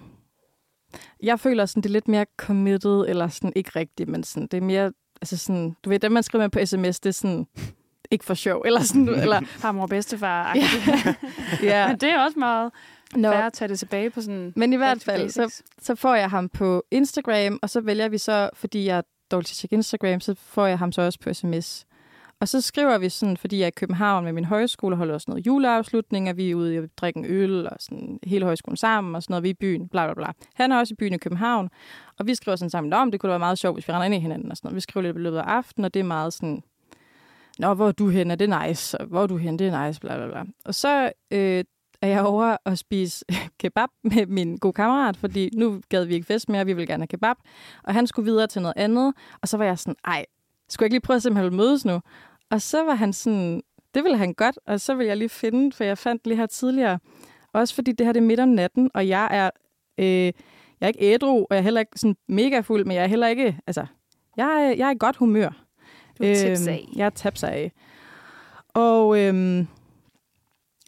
[1.23, 4.57] Jeg føler sådan, det er lidt mere committed, eller sådan ikke rigtigt, men sådan, det
[4.57, 4.91] er mere...
[5.21, 7.47] Altså sådan, du ved, dem man skriver med på sms, det er sådan
[8.11, 9.41] ikke for sjov, eller sådan, eller...
[9.45, 10.55] Farmor og bedstefar.
[10.55, 10.67] Ja.
[11.63, 11.87] ja.
[11.87, 12.71] Men det er også meget
[13.15, 14.53] Nå, fair at tage det tilbage på sådan...
[14.55, 18.17] men i hvert fald, så, så får jeg ham på Instagram, og så vælger vi
[18.17, 19.01] så, fordi jeg er
[19.31, 21.85] dårlig til at tjekke Instagram, så får jeg ham så også på sms.
[22.41, 25.25] Og så skriver vi sådan, fordi jeg er i København med min højskole, holder også
[25.27, 29.15] noget juleafslutning, og vi er ude og drikke en øl, og sådan hele højskolen sammen,
[29.15, 30.31] og sådan noget, vi er i byen, bla bla bla.
[30.53, 31.69] Han er også i byen i København,
[32.19, 34.05] og vi skriver sådan sammen, om det kunne da være meget sjovt, hvis vi render
[34.05, 34.75] ind i hinanden, og sådan noget.
[34.75, 36.63] Vi skriver lidt i løbet af aftenen, og det er meget sådan,
[37.59, 38.31] Nå, hvor er du hen?
[38.31, 38.97] Er det nice?
[38.97, 39.59] Og Hvor er du hen?
[39.59, 40.43] Det er nice, bla bla bla.
[40.65, 41.63] Og så øh,
[42.01, 43.25] er jeg over og spise
[43.59, 47.01] kebab med min gode kammerat, fordi nu gad vi ikke fest mere, vi ville gerne
[47.01, 47.35] have kebab.
[47.83, 50.25] Og han skulle videre til noget andet, og så var jeg sådan, ej,
[50.69, 52.01] skulle jeg ikke lige prøve at se, om han ville mødes nu?
[52.51, 53.61] Og så var han sådan,
[53.93, 56.45] det ville han godt, og så ville jeg lige finde, for jeg fandt lige her
[56.45, 56.99] tidligere.
[57.53, 59.49] Også fordi det her det er midt om natten, og jeg er,
[59.97, 60.33] øh, jeg
[60.81, 63.27] er ikke ædru, og jeg er heller ikke sådan mega fuld, men jeg er heller
[63.27, 63.85] ikke, altså,
[64.37, 65.49] jeg er, jeg er i godt humør.
[66.17, 66.51] Du er.
[66.51, 67.71] Øhm, jeg er tapsag.
[68.73, 69.67] Og øhm,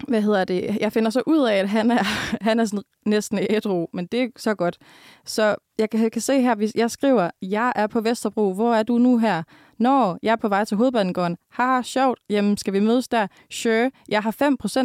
[0.07, 0.77] hvad hedder det?
[0.79, 2.03] Jeg finder så ud af, at han er,
[2.47, 4.77] han er sådan næsten ædru, men det er så godt.
[5.25, 8.75] Så jeg kan, jeg kan se her, hvis jeg skriver, jeg er på Vesterbro, hvor
[8.75, 9.43] er du nu her?
[9.77, 11.37] Når jeg er på vej til hovedbanegården.
[11.51, 12.19] Haha, sjovt.
[12.29, 13.27] Jamen, skal vi mødes der?
[13.49, 13.91] Sure.
[14.09, 14.35] Jeg har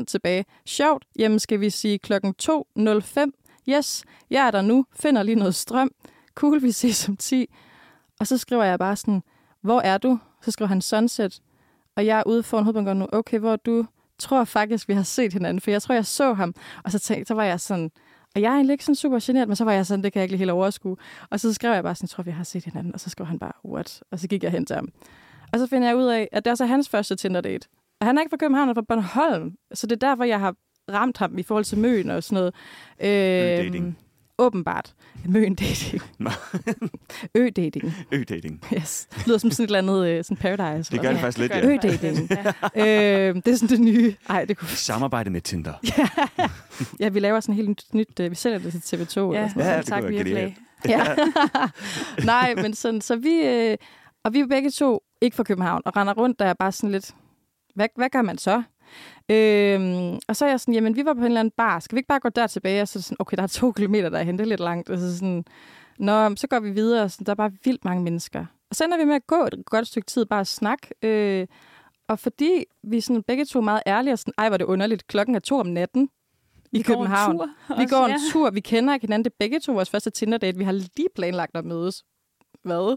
[0.00, 0.44] 5% tilbage.
[0.66, 1.04] Sjovt.
[1.18, 3.30] Jamen, skal vi sige klokken 2.05?
[3.68, 4.84] Yes, jeg er der nu.
[4.92, 5.90] Finder lige noget strøm.
[6.34, 7.46] Cool, vi ses om 10.
[8.20, 9.22] Og så skriver jeg bare sådan,
[9.60, 10.18] hvor er du?
[10.42, 11.40] Så skriver han sunset.
[11.96, 13.06] Og jeg er ude foran hovedbanegården nu.
[13.12, 13.86] Okay, hvor er du?
[14.18, 16.54] Tror faktisk, vi har set hinanden, for jeg tror, jeg så ham.
[16.84, 17.90] Og så, tænkte, så var jeg sådan,
[18.34, 20.20] og jeg er egentlig ikke sådan super generet, men så var jeg sådan, det kan
[20.20, 20.96] jeg ikke helt overskue.
[21.30, 22.94] Og så skrev jeg bare sådan, jeg tror, vi har set hinanden.
[22.94, 24.02] Og så skrev han bare, what?
[24.10, 24.88] Og så gik jeg hen til ham.
[25.52, 27.68] Og så finder jeg ud af, at det er så hans første Tinder-date.
[28.00, 29.52] Og han er ikke fra København, han er fra Bornholm.
[29.74, 30.54] Så det er derfor, jeg har
[30.92, 32.54] ramt ham i forhold til møen og sådan noget.
[33.00, 33.98] Øh, Ø-dating.
[34.38, 34.94] Åbenbart.
[35.28, 36.02] Møen dating.
[36.18, 36.30] Nå.
[37.38, 37.92] Ø-dating.
[38.12, 38.64] Ø-dating.
[38.74, 39.08] Yes.
[39.14, 40.92] Det lyder som sådan et eller andet øh, sådan paradise.
[40.92, 41.66] Det gør det faktisk lidt, ja.
[41.66, 42.30] Ø-dating.
[42.76, 43.28] ja.
[43.28, 44.14] øh, det er sådan det nye.
[44.28, 44.68] Ej, det kunne...
[44.68, 45.72] Samarbejde med Tinder.
[47.00, 48.96] Ja, vi laver sådan et helt nyt, nyt øh, vi sælger det til TV2.
[48.96, 49.76] Ja, eller sådan Ja, noget.
[49.78, 50.54] det tak kunne være.
[50.88, 51.14] Ja.
[52.24, 53.76] Nej, men sådan, så vi, øh,
[54.24, 56.90] og vi er begge to ikke fra København, og render rundt, der er bare sådan
[56.90, 57.10] lidt,
[57.74, 58.62] hvad, hvad gør man så?
[59.28, 61.96] Øhm, og så er jeg sådan, jamen vi var på en eller anden bar, skal
[61.96, 62.82] vi ikke bare gå der tilbage?
[62.82, 64.90] Og så sådan, okay, der er to kilometer derhen, det er lidt langt.
[64.90, 65.44] Og så sådan,
[65.98, 68.46] Nå, så går vi videre, og sådan, der er bare vildt mange mennesker.
[68.70, 70.88] Og så ender vi med at gå et godt stykke tid, bare at snakke.
[71.02, 71.46] Øh,
[72.08, 75.06] og fordi vi sådan begge to er meget ærlige, og sådan, ej, var det underligt,
[75.06, 76.08] klokken er to om natten
[76.72, 77.38] i Vi går en København.
[77.38, 78.16] tur Vi også, går en ja.
[78.32, 79.24] tur, vi kender ikke hinanden.
[79.24, 80.58] Det er begge to vores første Tinder-date.
[80.58, 82.04] Vi har lige planlagt at mødes.
[82.62, 82.96] Hvad?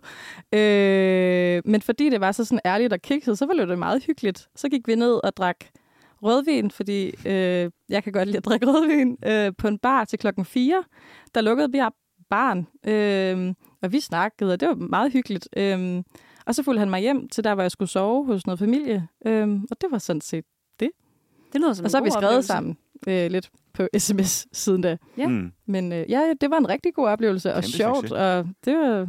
[0.54, 4.48] Øh, men fordi det var så sådan ærligt og kikset, så var det meget hyggeligt.
[4.56, 5.66] Så gik vi ned og drak
[6.24, 10.20] rødvin, fordi øh, jeg kan godt lide at drikke rødvin, øh, på en bar til
[10.20, 10.84] klokken 4.
[11.36, 11.82] Der lukkede vi
[12.30, 15.50] barn, øh, og vi snakkede, og det var meget hyggeligt.
[15.58, 16.04] Øh,
[16.46, 19.08] og så fulgte han mig hjem til der, hvor jeg skulle sove hos noget familie.
[19.26, 20.46] Øh, og det var sådan set.
[21.54, 22.48] Det lyder som Og så har vi skrevet oplevelse.
[22.48, 22.78] sammen
[23.08, 24.98] øh, lidt på sms siden da.
[25.18, 25.28] Ja.
[25.28, 25.52] Mm.
[25.66, 28.12] Men øh, ja, det var en rigtig god oplevelse, og Kæmpe sjovt, succes.
[28.12, 29.08] og det var,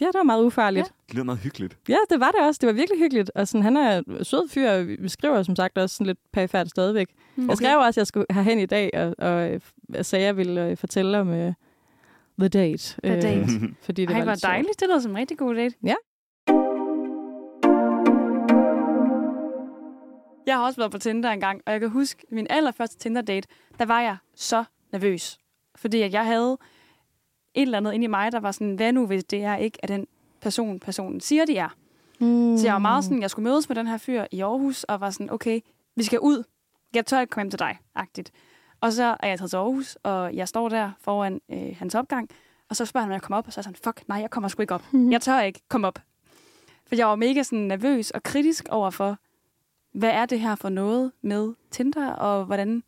[0.00, 0.86] ja, det var meget ufarligt.
[0.86, 0.90] Ja.
[1.06, 1.78] Det lyder meget hyggeligt.
[1.88, 2.58] ja, det var det også.
[2.60, 3.30] Det var virkelig hyggeligt.
[3.34, 6.18] Og sådan, han er en sød fyr, og vi skriver som sagt også sådan lidt
[6.32, 7.08] perifært stadigvæk.
[7.36, 7.48] Mm.
[7.48, 9.60] Jeg skrev også, at jeg skulle herhen i dag, og, og øh,
[9.94, 11.52] jeg sagde, at jeg ville øh, fortælle om øh,
[12.38, 12.96] The Date.
[13.04, 13.46] The Date.
[13.86, 14.50] fordi det Ej, var hvor lidt sjovt.
[14.52, 14.80] dejligt.
[14.80, 15.74] Det lyder som en rigtig god date.
[15.84, 15.94] Ja.
[20.46, 23.48] Jeg har også været på Tinder en gang, og jeg kan huske, min allerførste Tinder-date,
[23.78, 25.38] der var jeg så nervøs.
[25.76, 26.58] Fordi at jeg havde
[27.54, 29.78] et eller andet inde i mig, der var sådan, hvad nu hvis det er ikke
[29.82, 30.06] er den
[30.40, 31.68] person, personen siger, de er.
[32.20, 32.56] Mm.
[32.56, 35.00] Så jeg var meget sådan, jeg skulle mødes med den her fyr i Aarhus, og
[35.00, 35.60] var sådan, okay,
[35.96, 36.44] vi skal ud.
[36.94, 38.32] Jeg tør ikke komme hjem til dig, agtigt.
[38.80, 42.30] Og så er jeg taget til Aarhus, og jeg står der foran øh, hans opgang,
[42.68, 44.18] og så spørger han, om jeg kommer op, og så er jeg sådan, fuck, nej,
[44.20, 44.84] jeg kommer sgu ikke op.
[45.10, 45.98] Jeg tør ikke komme op.
[46.86, 49.18] For jeg var mega sådan nervøs og kritisk over for,
[49.92, 52.82] hvad er det her for noget med Tinder, og hvordan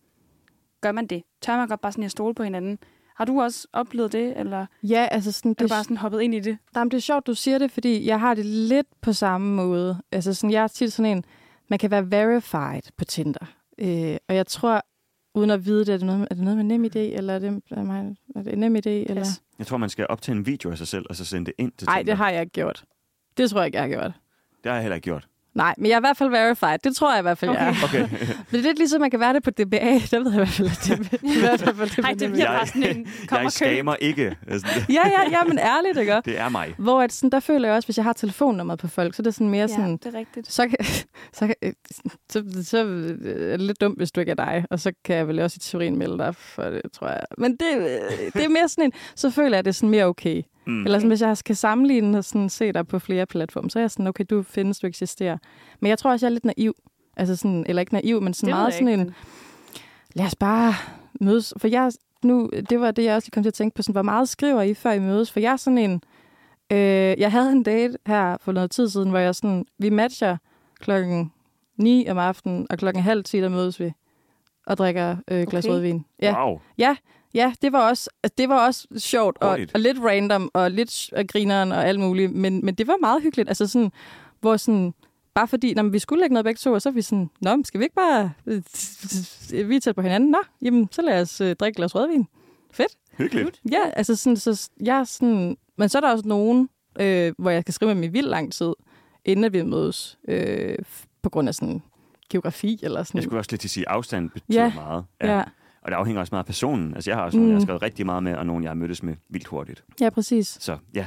[0.80, 1.22] gør man det?
[1.40, 2.78] Tør man godt bare sådan at stole på hinanden?
[3.20, 6.20] Har du også oplevet det, eller Ja, altså sådan, er du det, bare sådan hoppet
[6.20, 6.58] ind i det?
[6.76, 10.02] Jamen, det er sjovt, du siger det, fordi jeg har det lidt på samme måde.
[10.12, 11.24] Altså sådan, jeg er tit sådan en,
[11.68, 13.46] man kan være verified på Tinder.
[13.78, 14.82] Øh, og jeg tror,
[15.34, 17.38] uden at vide det, er det noget, er det noget med nem idé, eller er
[17.38, 19.26] det, er mig, er det nem idé, eller?
[19.58, 21.72] Jeg tror, man skal optage en video af sig selv, og så sende det ind
[21.72, 22.12] til Nej, Tinder.
[22.12, 22.84] det har jeg ikke gjort.
[23.36, 24.12] Det tror jeg ikke, jeg har gjort.
[24.64, 25.28] det har jeg heller ikke gjort.
[25.54, 26.78] Nej, men jeg er i hvert fald verified.
[26.84, 27.60] Det tror jeg i hvert fald, okay.
[27.60, 27.84] jeg er.
[27.84, 28.00] Okay.
[28.50, 30.00] Men det er lidt ligesom, man kan være det på DBA.
[30.10, 32.14] Der ved jeg i hvert fald, at det, det, er i hvert fald det Nej,
[32.14, 34.36] det bliver bare sådan en kom jeg skamer ikke.
[34.96, 36.20] Ja, ja, ja, men ærligt, ikke?
[36.24, 36.74] Det er mig.
[36.78, 39.24] Hvor at sådan, der føler jeg også, hvis jeg har telefonnummeret på folk, så er
[39.24, 40.52] det sådan mere Ja, sådan, det er rigtigt.
[40.52, 40.78] så, kan,
[41.32, 41.72] så, øh,
[42.30, 44.64] så, så er det lidt dumt, hvis du ikke er dig.
[44.70, 47.20] Og så kan jeg vel også i teorien melde dig for det, tror jeg.
[47.38, 48.00] Men det,
[48.34, 50.42] det er mere sådan en, så føler jeg, at det er sådan mere okay.
[50.66, 50.84] Mm.
[50.84, 53.82] Eller sådan, hvis jeg skal sammenligne og sådan, se dig på flere platforme, så er
[53.82, 55.38] jeg sådan, okay, du findes, du eksisterer.
[55.80, 56.74] Men jeg tror også, jeg er lidt naiv.
[57.16, 59.14] Altså sådan, eller ikke naiv, men sådan Det meget sådan ikke, en,
[60.14, 60.74] lad os bare
[61.20, 61.54] mødes.
[61.56, 61.92] For jeg,
[62.22, 63.82] nu, det var det, jeg også lige kom til at tænke på.
[63.82, 65.32] Sådan, hvor meget skriver I, før I mødes?
[65.32, 66.02] For jeg er sådan en...
[66.72, 69.64] Øh, jeg havde en date her for noget tid siden, hvor jeg sådan...
[69.78, 70.36] Vi matcher
[70.80, 71.32] klokken
[71.76, 73.92] 9 om aftenen, og klokken halv 10, der mødes vi
[74.66, 75.74] og drikker øh, glas Okay.
[75.74, 76.04] rødvin.
[76.22, 76.58] Ja, Wow.
[76.78, 76.96] ja
[77.34, 79.74] det, var også, altså, det var også sjovt og, Hurtigt.
[79.74, 82.32] og lidt random og lidt og grineren og alt muligt.
[82.32, 83.48] Men, men det var meget hyggeligt.
[83.48, 83.92] Altså sådan,
[84.40, 84.94] hvor sådan,
[85.34, 87.56] bare fordi, når vi skulle lægge noget begge to, og så er vi sådan, Nå,
[87.64, 88.32] skal vi ikke bare...
[88.46, 90.30] øh, Vi er tæt på hinanden.
[90.30, 92.26] Nå, jamen, så lad os øh, drikke et glas rødvin.
[92.72, 92.92] Fedt.
[93.18, 93.60] Hyggeligt.
[93.72, 95.56] Ja, altså sådan, så jeg er sådan...
[95.78, 96.68] Men så er der også nogen,
[97.00, 98.72] øh, hvor jeg kan skrive med dem i vildt lang tid,
[99.24, 100.78] inden at vi mødes, øh,
[101.22, 101.82] på grund af sådan
[102.30, 103.18] geografi eller sådan.
[103.18, 104.72] Jeg skulle også lidt til at sige, at afstand betyder Ja.
[104.74, 105.04] meget.
[105.22, 105.42] ja.
[105.82, 106.94] Og det afhænger også meget af personen.
[106.94, 107.52] Altså, jeg har også nogen, Mm.
[107.52, 109.84] jeg har skrevet rigtig meget med, og nogen, jeg har mødtes med vildt hurtigt.
[110.00, 110.56] ja, præcis.
[110.60, 111.06] Så ja,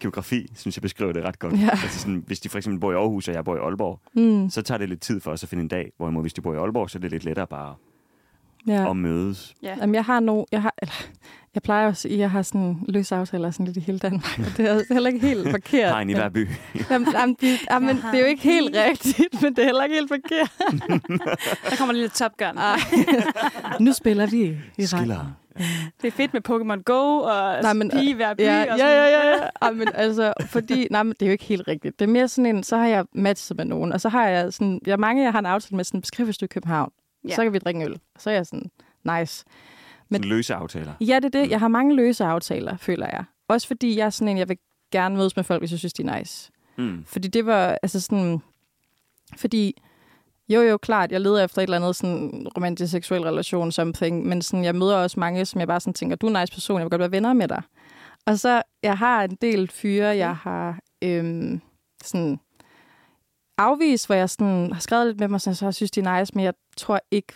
[0.00, 1.60] geografi, synes jeg beskriver det ret godt.
[1.60, 1.68] Ja.
[1.70, 4.50] Altså sådan, hvis de for eksempel bor i Aarhus, og jeg bor i Aalborg, Mm,
[4.50, 5.92] så tager det lidt tid for os at finde en dag.
[5.96, 7.74] Hvorimod hvis de bor i Aalborg, så er det lidt lettere bare
[8.66, 8.90] ja.
[8.90, 9.54] at mødes.
[9.62, 9.76] Ja.
[9.80, 10.94] Jamen, jeg har no, jeg har, eller,
[11.54, 14.38] jeg plejer også, at jeg har sådan løse aftaler sådan lidt i hele Danmark.
[14.38, 15.92] Og det er er heller ikke helt forkert.
[15.92, 16.48] Har en i hver by.
[16.90, 19.96] Jamen, jamen, det, jamen, det er jo ikke helt rigtigt, men det er heller ikke
[19.96, 20.52] helt forkert.
[21.70, 22.58] Der kommer lige lidt Top Gun.
[23.86, 24.86] Nu spiller vi i retten.
[24.86, 25.36] Skiller.
[26.02, 28.40] Det er fedt med Pokémon Go og Nej, men, pige i hver by.
[28.40, 28.96] Ja, og ja, sådan.
[28.96, 29.28] ja, ja.
[29.28, 29.48] ja.
[29.62, 31.98] Ej, men altså, fordi, nej, men det er jo ikke helt rigtigt.
[31.98, 34.52] Det er mere sådan en, så har jeg matchet med nogen, og så har jeg
[34.52, 36.92] sådan, jeg mange, jeg har en aftale med sådan, beskriv, hvis du i København,
[37.28, 37.34] Ja.
[37.34, 38.00] så kan vi drikke en øl.
[38.18, 38.70] Så er jeg sådan,
[39.18, 39.44] nice.
[40.08, 40.28] Men- Men...
[40.28, 40.92] Løse aftaler.
[41.00, 41.50] Ja, det er det.
[41.50, 43.24] Jeg har mange løse aftaler, føler jeg.
[43.48, 44.56] Også fordi jeg er sådan en, jeg vil
[44.92, 46.50] gerne mødes med folk, hvis jeg synes, de er nice.
[46.78, 47.04] Mm.
[47.06, 48.38] Fordi det var, altså sådan...
[49.36, 49.82] Fordi,
[50.48, 54.42] jo jo, klart, jeg leder efter et eller andet sådan romantisk seksuel relation, something, men
[54.42, 56.76] sådan, jeg møder også mange, som jeg bare sådan tænker, du er en nice person,
[56.78, 57.62] jeg vil godt være venner med dig.
[58.26, 61.60] Og så, jeg har en del fyre, jeg har øhm,
[62.04, 62.40] sådan
[63.62, 66.18] afvist, hvor jeg sådan har skrevet lidt med mig, sådan, så jeg synes, de er
[66.20, 67.32] nice, men jeg tror ikke,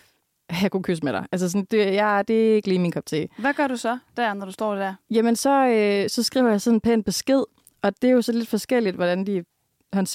[0.48, 1.26] at jeg kunne kysse med dig.
[1.32, 3.28] Altså sådan, det, jeg, det er ikke lige min kop te.
[3.38, 4.94] Hvad gør du så, der, når du står der?
[5.10, 7.42] Jamen, så, øh, så skriver jeg sådan en pæn besked,
[7.82, 9.44] og det er jo så lidt forskelligt, hvordan de.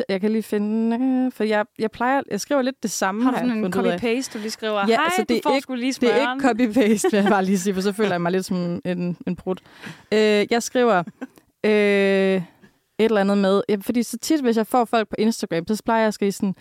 [0.09, 3.23] Jeg kan lige finde, øh, for jeg, jeg plejer, jeg skriver lidt det samme.
[3.23, 5.35] Har du har jeg sådan en copy-paste, du lige skriver, Ja, hej, altså, det du
[5.35, 6.37] er får ikke- lige Det er smøren.
[6.37, 6.47] ikke
[6.79, 9.35] copy-paste, vil jeg bare lige sige, for så føler jeg mig lidt som en, en
[9.35, 9.55] brud.
[10.11, 11.03] Øh, jeg skriver
[11.65, 12.41] øh,
[13.01, 15.81] et eller andet med, ja, fordi så tit, hvis jeg får folk på Instagram, så
[15.85, 16.55] plejer jeg at skrive sådan,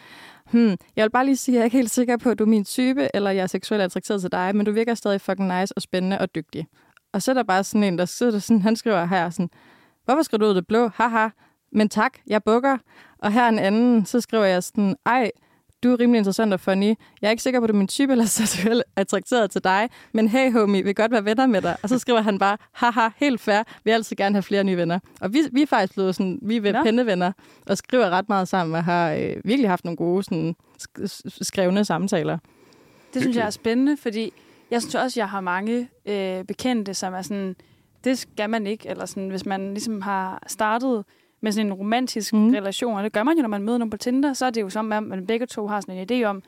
[0.51, 2.45] hmm, jeg vil bare lige sige, at jeg er ikke helt sikker på, at du
[2.45, 5.61] er min type, eller jeg er seksuelt attrakteret til dig, men du virker stadig fucking
[5.61, 6.67] nice og spændende og dygtig.
[7.13, 9.51] Og så er der bare sådan en, der sidder sådan, han skriver her sådan,
[10.05, 10.89] hvorfor skriver du ud af det blå?
[10.95, 11.29] Haha,
[11.73, 12.79] men tak, jeg bukker.
[13.19, 15.31] Og her en anden, så skriver jeg sådan, ej,
[15.83, 16.95] du er rimelig interessant og funny.
[17.23, 19.89] Jeg er ikke sikker på, at du er min type eller seksuelt attrakteret til dig,
[20.13, 21.77] men hey homie, vil godt være venner med dig.
[21.83, 24.99] Og så skriver han bare, haha, helt fair, vil altid gerne have flere nye venner.
[25.21, 26.83] Og vi, vi er faktisk blevet sådan, vi er Nå.
[26.83, 27.33] pennevenner,
[27.67, 31.85] og skriver ret meget sammen, og har øh, virkelig haft nogle gode sådan, sk- skrevne
[31.85, 32.39] samtaler.
[33.15, 34.33] Det synes jeg er spændende, fordi
[34.71, 37.57] jeg synes også, jeg har mange øh, bekendte, som er sådan,
[38.05, 41.05] det skal man ikke, eller sådan, hvis man ligesom har startet
[41.41, 42.49] med sådan en romantisk mm.
[42.51, 44.61] relation, og det gør man jo, når man møder nogen på Tinder, så er det
[44.61, 46.43] jo som om, man begge to har sådan en idé om,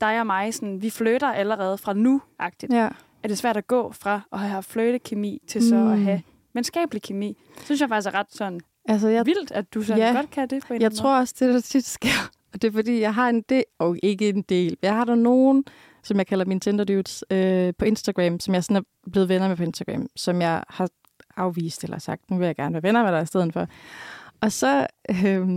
[0.00, 2.72] dig og mig, sådan, vi flytter allerede fra nu-agtigt.
[2.72, 2.88] Ja.
[3.22, 5.92] Er det svært at gå fra at have flirtekemi til så Mm.
[5.92, 6.22] at have
[6.54, 7.36] venskabelig kemi?
[7.56, 10.12] Det synes jeg faktisk er ret sådan Altså, jeg, vildt, at du sådan Ja.
[10.12, 12.72] godt kan det på en Jeg tror også, det der tit sker, og det er
[12.72, 15.64] fordi, jeg har en del, og ikke en del, jeg har der nogen,
[16.02, 19.48] som jeg kalder mine Tinder dudes øh, på Instagram, som jeg sådan er blevet venner
[19.48, 20.88] med på Instagram, som jeg har
[21.36, 23.66] afvist eller sagt, nu vil jeg gerne være venner med dig i stedet for.
[24.42, 25.48] Og så øh,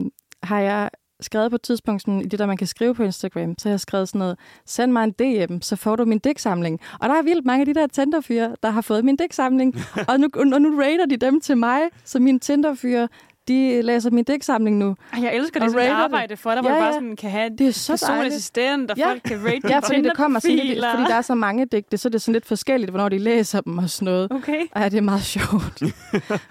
[0.44, 0.90] har jeg
[1.24, 3.74] skrevet på et tidspunkt, sådan, i det der, man kan skrive på Instagram, så har
[3.74, 6.80] jeg skrevet sådan noget, send mig en DM, så får du min dæksamling.
[7.00, 9.76] Og der er vildt mange af de der Tinder-fyre, der har fået min dæksamling.
[10.10, 13.08] og, nu, og nu rater de dem til mig, så mine Tinder-fyre,
[13.48, 14.96] de læser min digtsamling nu.
[15.14, 16.94] Ej, jeg elsker det som arbejde for dig, hvor Ja, du bare ja.
[16.94, 19.10] sådan kan have Det er så personlig assistent, og Ja.
[19.10, 21.98] folk kan rate Ja, fordi det kommer sådan lidt, fordi der er så mange digte,
[21.98, 24.32] så er det sådan lidt forskelligt, hvornår de læser dem og sådan noget.
[24.32, 24.62] Okay.
[24.76, 25.82] Ej, det er meget sjovt.
[25.82, 25.88] ja.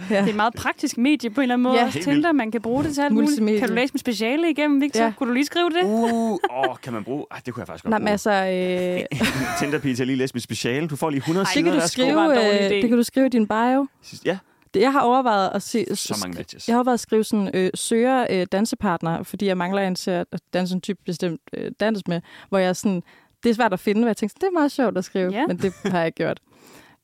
[0.09, 1.75] Det er et meget praktisk medie på en eller anden måde.
[1.75, 1.81] Ja.
[1.81, 3.59] Ja, også Tinder, man kan bruge det til alt muligt.
[3.59, 5.01] Kan du læse mit speciale igennem, Victor?
[5.01, 5.07] Ja.
[5.07, 5.13] Ja.
[5.17, 5.83] Kunne du lige skrive det?
[5.85, 7.25] Uh, åh, kan man bruge?
[7.31, 9.19] Ej, det kunne jeg faktisk godt Nej, men altså, øh,
[9.59, 10.89] Tinder til lige læse mit speciale.
[10.89, 11.65] Du får lige 100 Ej, det, sider.
[11.65, 11.73] kan du.
[11.73, 12.75] Det var en skrive, dårlig øh, idé.
[12.75, 13.87] det kan du skrive i din bio.
[14.25, 14.39] Ja,
[14.75, 15.97] Jeg har overvejet at se...
[15.97, 16.69] så mange matches.
[16.69, 20.11] Jeg har overvejet at skrive sådan, øh, søger øh, dansepartner, fordi jeg mangler en til
[20.11, 23.03] at danse en type bestemt øh, dans med, hvor jeg sådan,
[23.43, 25.47] det er svært at finde, og jeg tænkte, det er meget sjovt at skrive, Ja.
[25.47, 26.41] men det har jeg ikke gjort.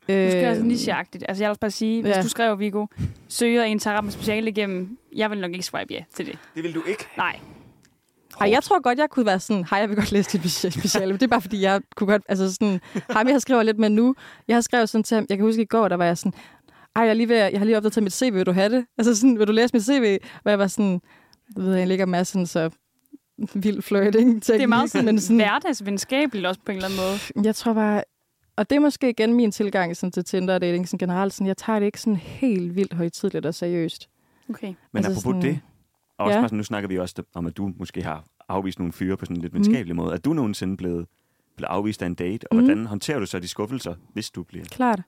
[0.01, 1.25] Du skal Øh, altså nicheagtigt.
[1.29, 2.23] Altså, jeg vil også bare sige, hvis Ja.
[2.23, 2.87] du skrev, Viggo,
[3.29, 6.39] søger en tager med speciale igennem, jeg vil nok ikke swipe ja til det.
[6.55, 7.05] Det vil du ikke.
[7.17, 7.39] Nej.
[8.41, 10.71] Ej, jeg tror godt, jeg kunne være sådan, hej, jeg vil godt læse dit speci-
[10.81, 13.79] speciale, men det er bare fordi, jeg kunne godt, altså sådan, ham jeg skriver lidt
[13.79, 14.15] med nu,
[14.49, 16.33] jeg har skrevet sådan til ham, jeg kan huske i går, der var jeg sådan,
[16.97, 18.87] ej, jeg, lige ved, jeg har lige opdateret mit CV, vil du have det?
[18.99, 20.19] Altså sådan, vil du læse mit CV?
[20.43, 20.93] Hvor jeg var sådan,
[21.57, 22.71] det ved jeg ikke, om jeg sådan så
[23.55, 27.01] vild flirting Det er meget sådan, men sådan, hverdagsvenskabeligt også på en eller anden
[27.35, 27.45] måde.
[27.47, 28.03] jeg tror bare,
[28.57, 31.47] og det er måske igen min tilgang sådan, til Tinder og dating sådan generelt, sådan,
[31.47, 34.09] jeg tager det ikke sådan helt vildt højtidligt og seriøst.
[34.51, 34.67] Okay.
[34.67, 35.61] Men Altså apropos sådan- det,
[36.19, 36.41] og også Ja.
[36.41, 39.25] bare sådan, nu snakker vi også om, at du måske har afvist nogle fyre på
[39.25, 40.13] sådan en lidt venskabelig måde.
[40.13, 41.07] Er du nogensinde blevet,
[41.59, 42.65] blevet afvist af en date, og Mm.
[42.65, 44.65] hvordan håndterer du så de skuffelser, hvis du bliver?
[44.65, 45.01] Klart.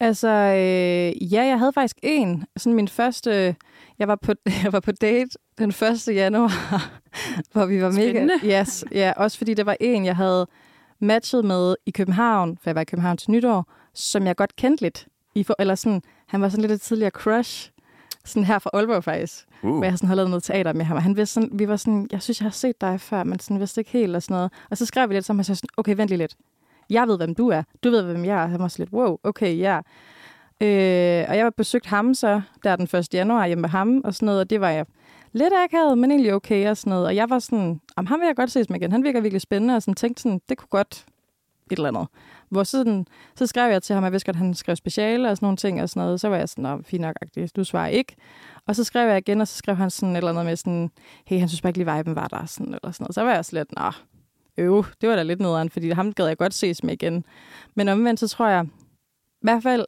[0.00, 2.44] Altså, øh, ja, jeg havde faktisk en.
[2.56, 3.56] Sådan min første...
[3.98, 4.32] Jeg var på,
[4.64, 6.08] jeg var på date den 1.
[6.08, 6.50] januar,
[7.52, 8.34] hvor vi var Spændende.
[8.42, 8.60] mega...
[8.60, 10.46] Yes, ja, også fordi det var en, jeg havde
[11.00, 14.82] matchet med i København, for jeg var i København til nytår, som jeg godt kendte
[14.82, 15.06] lidt.
[15.34, 17.70] I for, eller sådan, han var sådan lidt et tidligere crush.
[18.26, 19.46] Sådan her fra Aalborg faktisk.
[19.62, 20.96] Uh, hvor jeg sådan havde lavet noget teater med ham.
[20.96, 23.38] Og han vidste sådan, vi var sådan, jeg synes, jeg har set dig før, men
[23.38, 24.52] sådan vidste ikke helt og sådan noget.
[24.70, 26.36] Og så skrev vi lidt sammen, og så sådan, okay, vent lige lidt.
[26.90, 27.62] Jeg ved, hvem du er.
[27.84, 28.46] Du ved, hvem jeg er.
[28.46, 29.76] Han var sådan lidt, wow, okay, ja.
[30.60, 33.14] Øh, og jeg var besøgt ham så, der den 1.
[33.14, 34.86] januar hjemme med ham og sådan noget, og det var jeg
[35.32, 37.06] lidt akavet, men egentlig okay og sådan noget.
[37.06, 38.92] Og jeg var sådan, om ham vil jeg godt ses med igen.
[38.92, 41.06] Han virker virkelig spændende, og sådan tænkte sådan, det kunne godt
[41.70, 42.08] et eller andet.
[42.48, 45.30] Hvor sådan, så skrev jeg til ham, at jeg vidste godt, at han skrev speciale
[45.30, 46.20] og sådan nogle ting og sådan noget.
[46.20, 47.16] Så var jeg sådan, Nå, fint nok,
[47.56, 48.16] du svarer ikke.
[48.66, 50.90] Og så skrev jeg igen, og så skrev han sådan et eller andet med sådan,
[51.24, 53.14] hey, han synes bare ikke lige, viben var der, sådan, eller sådan noget.
[53.14, 53.90] Så var jeg slet, nå,
[54.58, 57.24] øv, det var da lidt nederen, fordi ham gad jeg godt ses med igen.
[57.74, 58.66] Men omvendt, så tror jeg,
[59.26, 59.84] i hvert fald,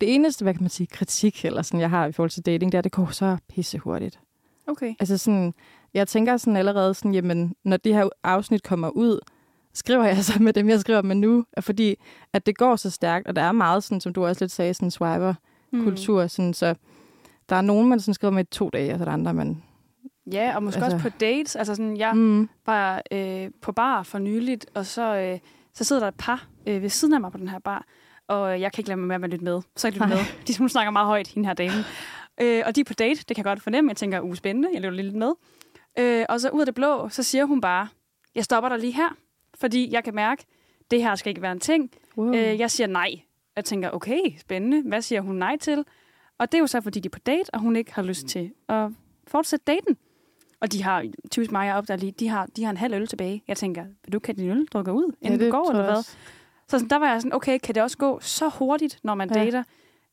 [0.00, 2.72] det eneste, hvad kan man sige, kritik, eller sådan, jeg har i forhold til dating,
[2.72, 4.20] det er, at det går så pisse hurtigt.
[4.66, 4.94] Okay.
[5.00, 5.54] Altså sådan,
[5.94, 9.20] jeg tænker sådan allerede sådan, jamen, når det her afsnit kommer ud,
[9.78, 11.94] skriver jeg så med dem, jeg skriver med nu, fordi
[12.32, 14.74] at det går så stærkt, og der er meget sådan, som du også lidt sagde,
[14.74, 16.28] sådan swiper-kultur, mm.
[16.28, 16.74] sådan, så
[17.48, 19.62] der er nogen, man sådan skriver med to dage, og så er der andre, man...
[20.32, 21.56] Ja, og måske Altså- også på dates.
[21.56, 22.48] Altså sådan, jeg Mm.
[22.66, 25.38] var øh, på bar for nyligt, og så, øh,
[25.74, 27.84] så sidder der et par øh, ved siden af mig på den her bar,
[28.28, 29.60] og jeg kan ikke lade mig med at lytte med.
[29.76, 30.16] Så jeg lytter Nej.
[30.16, 30.24] med.
[30.46, 31.84] De hun snakker meget højt, hende her dame.
[32.40, 33.90] Øh, og de er på date, det kan jeg godt fornemme.
[33.90, 35.32] Jeg tænker, uh, spændende, jeg lytter lidt med.
[35.98, 37.88] Øh, og så ud af det blå, så siger hun bare,
[38.34, 39.08] jeg stopper dig lige her,
[39.60, 40.44] fordi jeg kan mærke,
[40.90, 41.90] det her skal ikke være en ting.
[42.16, 42.34] Wow.
[42.34, 43.10] Øh, jeg siger nej.
[43.56, 44.82] Jeg tænker, okay, spændende.
[44.88, 45.84] Hvad siger hun nej til?
[46.38, 48.26] Og det er jo så, fordi de er på date, og hun ikke har lyst
[48.26, 48.88] til at
[49.26, 49.96] fortsætte daten.
[50.60, 53.06] Og de har, typisk mig, jeg opdager lige, de har, de har en halv øl
[53.06, 53.42] tilbage.
[53.48, 55.98] Jeg tænker, vil du kan din øl drukke ud, inden du går, eller jeg hvad?
[55.98, 56.10] også.
[56.68, 59.28] Så sådan, der var jeg sådan, okay, kan det også gå så hurtigt, når man
[59.34, 59.44] Ja.
[59.44, 59.62] dater?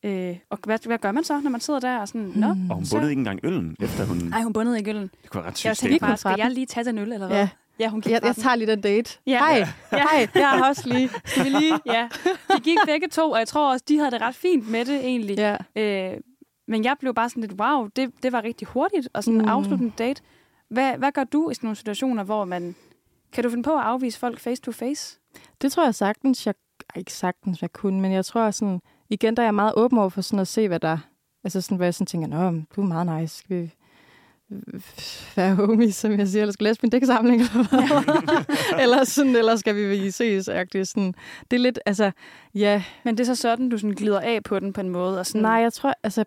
[0.03, 2.69] Øh, og hvad, hvad gør man så, når man sidder der og sådan, nå, Mm.
[2.69, 4.33] og hun så- bundede ikke engang øllen, efter hun...
[4.33, 5.09] ej, hun bundede ikke øllen.
[5.21, 5.81] Det kunne være ret Jeg sygt.
[5.81, 7.37] tænkte gik bare, skal jeg lige tage den øl, eller hvad?
[7.37, 7.49] Ja,
[7.79, 9.19] ja hun gik jeg, jeg tager lige den date.
[9.27, 9.37] Ja.
[9.37, 9.57] Hej,
[9.91, 9.97] Ja.
[9.97, 11.09] hej, jeg har også lige.
[11.25, 11.79] Skal vi lige?
[11.85, 12.09] Ja,
[12.55, 14.95] de gik begge to, og jeg tror også, de havde det ret fint med det
[15.05, 15.37] egentlig.
[15.37, 15.57] Ja.
[15.75, 16.17] Øh,
[16.67, 19.47] men jeg blev bare sådan lidt, wow, det, det var rigtig hurtigt, og sådan Mm.
[19.47, 20.21] afslutte en date.
[20.69, 22.75] Hvad, hvad gør du i sådan nogle situationer, hvor man...
[23.33, 25.19] Kan du finde på at afvise folk face to face?
[25.61, 26.55] Det tror jeg sagtens, jeg...
[26.95, 28.79] Ikke sagtens, jeg kunne, men jeg tror sådan...
[29.09, 30.97] Igen, der er jeg meget åben over for sådan at se, hvad der...
[31.43, 33.37] Altså sådan, hvor jeg sådan tænker, Nå, du er meget nice.
[33.37, 33.71] Skal vi
[35.35, 38.03] være homies, som jeg siger, eller skal læse min dæksamling, eller
[38.83, 41.13] eller, sådan, eller skal vi ses, agtigt, sådan.
[41.51, 42.11] Det er lidt, altså,
[42.55, 45.19] ja, Men det er så sådan, du sådan glider af på den på en måde.
[45.19, 46.23] Og sådan, nej, jeg tror, altså,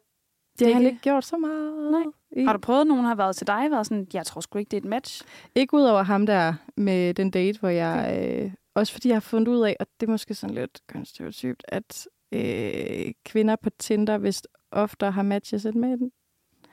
[0.58, 1.90] det, Det har ikke- gjort så meget.
[1.92, 2.02] Nej.
[2.36, 4.58] I, Har du prøvet, at nogen har været til dig, været sådan, jeg tror sgu
[4.58, 5.22] ikke, det er et match?
[5.54, 8.20] Ikke ud over ham der med den date, hvor jeg...
[8.44, 11.64] Øh, også fordi jeg har fundet ud af, og det er måske sådan lidt konservativt,
[11.68, 16.10] at øh, kvinder på Tinder vist ofte har matches end mænd.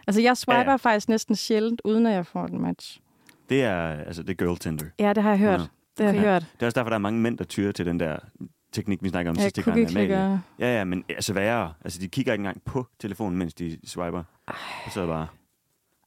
[0.08, 3.00] Altså, jeg swiper Ja, faktisk næsten sjældent, uden at jeg får en match.
[3.50, 4.86] Det er, altså, det er girl Tinder.
[5.00, 5.60] Ja, det har jeg hørt.
[5.60, 5.66] Ja.
[5.98, 6.30] Det har jeg Okay.
[6.32, 6.42] hørt.
[6.42, 8.16] Det er også derfor, der er mange mænd, der tyrer til den der
[8.72, 10.10] teknik, vi snakker om Ja, sidste gang.
[10.60, 11.74] Ja, ja, men altså værre.
[11.84, 14.24] Altså, de kigger ikke engang på telefonen, mens de swiper.
[14.86, 15.28] Og så bare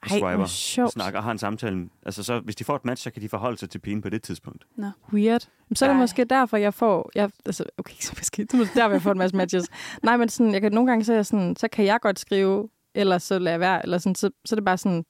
[0.02, 0.92] og Ej, swiper, sjovt.
[0.92, 1.88] snakker og har en samtale.
[2.06, 4.08] Altså, så, hvis de får et match, så kan de forholde sig til pigen på
[4.08, 4.64] det tidspunkt.
[5.12, 5.48] Weird.
[5.68, 6.00] Men så er det Ej.
[6.00, 7.10] måske derfor, jeg får...
[7.14, 9.68] Jeg, altså, okay, så måske det er måske derfor, jeg får en masse matches.
[10.02, 12.18] Nej, men sådan, jeg kan, nogle gange så, er jeg sådan, så kan jeg godt
[12.18, 15.04] skrive eller så lader jeg være, eller sådan, så, så er det bare sådan,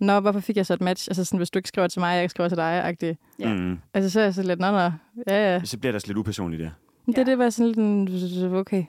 [0.00, 1.08] Nå, hvorfor fik jeg så et match?
[1.10, 3.18] Altså sådan, hvis du ikke skriver til mig, jeg ikke skriver til dig, agtigt.
[3.38, 3.52] Ja.
[3.54, 3.78] Mm.
[3.94, 4.90] Altså, så er jeg så lidt, nå, nå, ja,
[5.54, 5.60] ja.
[5.64, 6.70] Så bliver der også lidt upersonligt der.
[7.06, 7.24] Det, Ja.
[7.24, 8.84] det var sådan lidt, en- okay.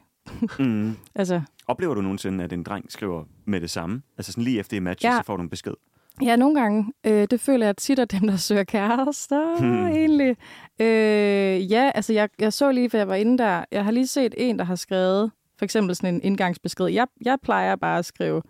[0.60, 0.96] Mm.
[1.16, 4.02] Altså, Oplever du nogensinde, at en dreng skriver med det samme?
[4.18, 5.18] Altså sådan lige efter i match, Ja.
[5.18, 5.74] så får du en besked.
[6.22, 6.94] Ja, nogle gange.
[7.04, 9.88] Øh, det føler jeg tit er dem, der søger kærester, hmm.
[9.88, 10.36] egentlig.
[10.80, 13.63] Øh, ja, altså jeg, jeg så lige, for jeg var inde der.
[13.72, 15.32] Jeg har lige set en, der har skrevet,
[15.63, 16.86] for eksempel sådan en indgangsbesked.
[16.86, 18.41] Jeg, jeg plejer bare at skrive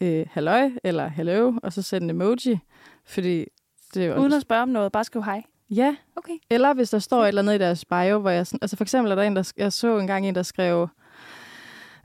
[0.00, 2.58] øh, halløj eller hello, og så sende en emoji,
[3.04, 3.46] fordi
[3.94, 4.20] det er jo...
[4.20, 5.42] Uden at spørge om noget, bare skriv hej.
[5.70, 6.32] Ja, Okay.
[6.50, 8.46] eller hvis der står et eller andet i deres bio, hvor jeg...
[8.46, 9.52] Sådan, altså for eksempel er der en, der...
[9.56, 10.88] Jeg så engang en, der skrev...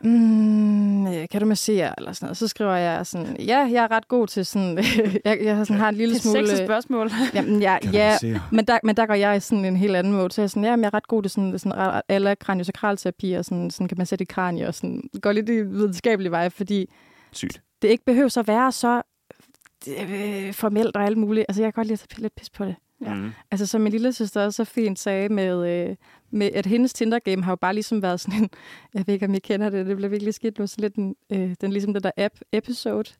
[0.04, 1.94] Mm, øh, kan du massere?
[1.98, 2.38] Eller sådan noget.
[2.38, 4.78] Så skriver jeg sådan, ja, jeg er ret god til sådan,
[5.26, 6.48] jeg, jeg sådan, har en lille Det er smule...
[6.48, 7.12] sexet spørgsmål.
[7.36, 8.18] Jamen, ja, Kan du ja
[8.52, 10.32] men, der, men der går jeg i sådan en helt anden måde.
[10.32, 13.34] Så jeg er sådan, ja, men jeg er ret god til sådan, sådan alle kraniosakralterapi,
[13.34, 16.50] og sådan, sådan kan man sætte i kranie, og sådan, går lidt i videnskabelig vej,
[16.50, 16.90] fordi
[17.32, 17.62] Sygt.
[17.82, 19.02] det ikke behøver at være så
[19.88, 21.46] øh, formelt og alt muligt.
[21.50, 22.76] Altså, jeg kan godt lide at tage lidt pis på det.
[23.06, 23.14] Ja.
[23.14, 23.32] Mm.
[23.52, 25.96] Altså, som min lille søster også så fint sagde med, øh,
[26.32, 28.50] med at hendes Tinder-game har jo bare ligesom været sådan en,
[28.94, 31.16] jeg ved ikke, om I kender det, det bliver virkelig skidt nu, sådan lidt en,
[31.30, 33.14] øh, den ligesom den der app-episode,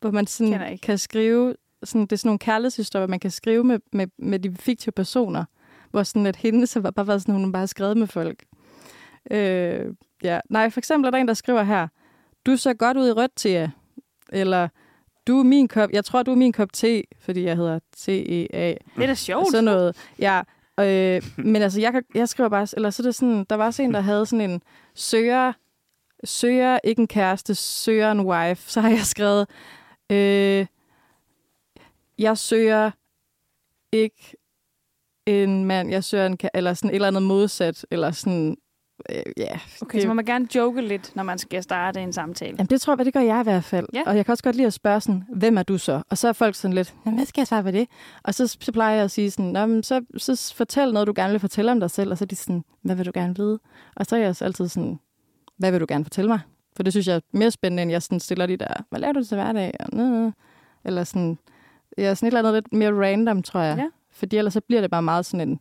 [0.00, 3.78] hvor man sådan kan skrive, sådan, det er sådan nogle kærlighedshistorier, man kan skrive med,
[3.92, 5.44] med, med de fiktive personer,
[5.90, 8.44] hvor sådan, at hendes har bare været sådan, hun bare skrevet med folk.
[9.30, 10.40] Øh, ja.
[10.50, 11.88] Nej, for eksempel er der en, der skriver her,
[12.46, 13.68] du ser godt ud i rødt, Thea.
[14.32, 14.68] Eller,
[15.26, 18.74] du er min kop, jeg tror, du er min kop te, fordi jeg hedder T-E-A.
[18.96, 19.50] Det er da sjovt.
[19.50, 19.96] Sådan noget.
[20.18, 20.42] Ja,
[20.80, 23.66] øh, men altså, jeg, kan, jeg skriver bare, eller så er det sådan, der var
[23.66, 24.62] også en, der havde sådan en
[24.94, 25.52] søger,
[26.24, 28.70] søger ikke en kæreste, søger en wife.
[28.70, 29.48] Så har jeg skrevet,
[30.10, 30.66] øh,
[32.18, 32.90] jeg søger
[33.92, 34.36] ikke
[35.26, 38.56] en mand, jeg søger en, eller sådan et eller andet modsat, eller sådan,
[39.10, 39.58] øh, ja.
[39.82, 42.54] Okay, så må man gerne joke lidt, når man skal starte en samtale.
[42.58, 43.86] Jamen, det tror jeg, det gør jeg i hvert fald.
[43.92, 44.02] Ja.
[44.06, 46.02] Og jeg kan også godt lide at spørge sådan, hvem er du så?
[46.10, 47.88] Og så er folk sådan lidt, hvad skal jeg svare på det?
[48.22, 51.12] Og så, så plejer jeg at sige sådan, Nå, men så, så fortæl noget, du
[51.16, 52.10] gerne vil fortælle om dig selv.
[52.10, 53.58] Og så er de sådan, hvad vil du gerne vide?
[53.96, 54.98] Og så er jeg også altid sådan,
[55.58, 56.40] hvad vil du gerne fortælle mig?
[56.76, 59.12] For det synes jeg er mere spændende, end jeg sådan stiller de der, hvad laver
[59.12, 59.72] du til hverdag?
[59.80, 60.32] Og,
[60.84, 61.38] eller sådan,
[61.98, 63.78] jeg er sådan et eller andet lidt mere random, tror jeg.
[63.78, 63.88] Ja.
[64.12, 65.60] Fordi ellers så bliver det bare meget sådan en,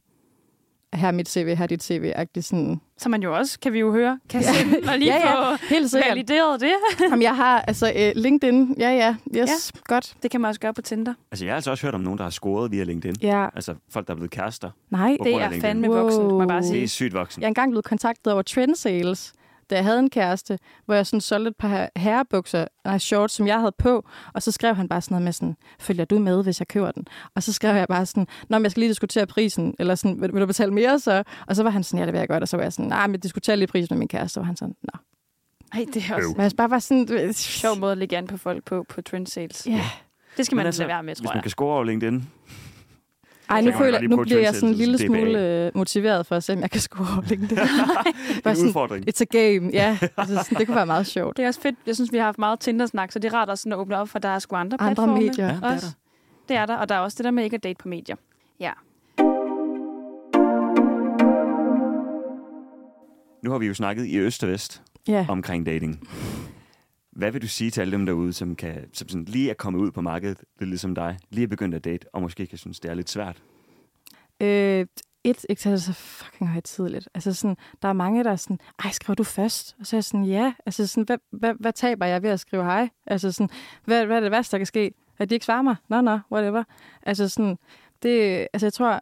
[0.94, 2.82] her er mit CV, her er dit CV-agtig sådan.
[2.98, 4.54] Så man jo også, kan vi jo høre, kan ja.
[4.54, 5.54] se og lige Ja, ja.
[5.54, 6.10] få Helt sikkert.
[6.10, 6.72] valideret det.
[7.02, 8.76] Jamen, jeg har altså øh, LinkedIn.
[8.80, 9.16] Ja, ja.
[9.38, 9.80] Yes, ja.
[9.96, 10.16] godt.
[10.24, 11.14] Det kan man også gøre på Tinder.
[11.32, 13.16] Altså, jeg har altså også hørt om nogen, der har scoret via LinkedIn.
[13.22, 14.70] Ja, Altså, folk, der er blevet kærester.
[14.90, 15.18] nej.
[15.24, 16.62] Det er fandme voksen, må jeg bare Wow.
[16.62, 16.84] Det sige.
[16.84, 17.42] er sygt voksen.
[17.42, 19.34] Jeg er engang blevet kontaktet over Trend Sales,
[19.70, 23.34] da jeg havde en kæreste, hvor jeg sådan solgte et par her- herrebukser, nej, shorts,
[23.34, 26.20] som jeg havde på, og så skrev han bare sådan noget med sådan, følger du
[26.20, 27.06] med, hvis jeg køber den?
[27.36, 30.22] Og så skrev jeg bare sådan, nå, men jeg skal lige diskutere prisen, eller sådan,
[30.22, 31.24] vil, vil du betale mere så?
[31.48, 32.90] Og så var han sådan, ja, det vil jeg godt, og så var jeg sådan,
[32.90, 35.00] nej, men jeg diskuterer lige prisen med min kæreste, og han sådan, nå.
[35.74, 36.34] Nej, det er også.
[36.38, 39.02] Men jeg bare var sådan, en sjov måde at lægge an på folk på, på
[39.02, 39.68] trend sales.
[39.68, 39.82] Ja.
[40.38, 41.44] Det skal Men man altså, altså, lade være med, Hvis tror man jeg.
[41.44, 42.30] kan score over LinkedIn,
[43.54, 45.06] Ej, nu, føler, nu bliver jeg sådan en lille DBA.
[45.06, 47.58] smule øh, motiveret for at se, om jeg kan score LinkedIn.
[47.58, 47.68] det er
[48.44, 49.06] Bare en sådan, udfordring.
[49.10, 49.98] It's a game, ja.
[50.18, 51.38] Altså, sådan, det kunne være meget sjovt.
[51.38, 51.76] Det er også fedt.
[51.88, 53.98] Jeg synes, vi har haft meget Tinder-snak, så det er rart også sådan at åbne
[53.98, 55.22] op, for der er sgu andre, Andre platforme.
[55.22, 55.48] medier.
[55.48, 55.92] Ja, det er der.
[56.50, 58.16] Det er der, og der er også det der med ikke at date på medier.
[58.60, 58.72] Ja.
[63.44, 65.26] Nu har vi jo snakket i øst og vest Ja.
[65.30, 66.08] omkring dating.
[67.16, 69.80] Hvad vil du sige til alle dem derude, som, kan, som sådan lige er kommet
[69.80, 72.80] ud på markedet, lidt ligesom dig, lige er begyndt at date, og måske kan synes,
[72.80, 73.44] det er lidt svært?
[74.42, 74.86] Øh,
[75.24, 77.10] et, ikke tage det så fucking højtidligt.
[77.14, 79.76] Altså sådan, der er mange, der er sådan, ej, skriver du først?
[79.80, 80.54] Og så er jeg sådan, ja.
[80.66, 82.90] Altså sådan, hvad, hvad, hvad taber jeg ved at skrive hej?
[83.08, 83.50] Altså sådan,
[83.86, 84.94] hvad, hvad er det værste, der kan ske?
[85.20, 85.76] At de ikke svarer mig?
[85.90, 86.64] Nå, nå, whatever.
[87.04, 87.58] Altså sådan,
[88.04, 89.02] det, altså jeg tror,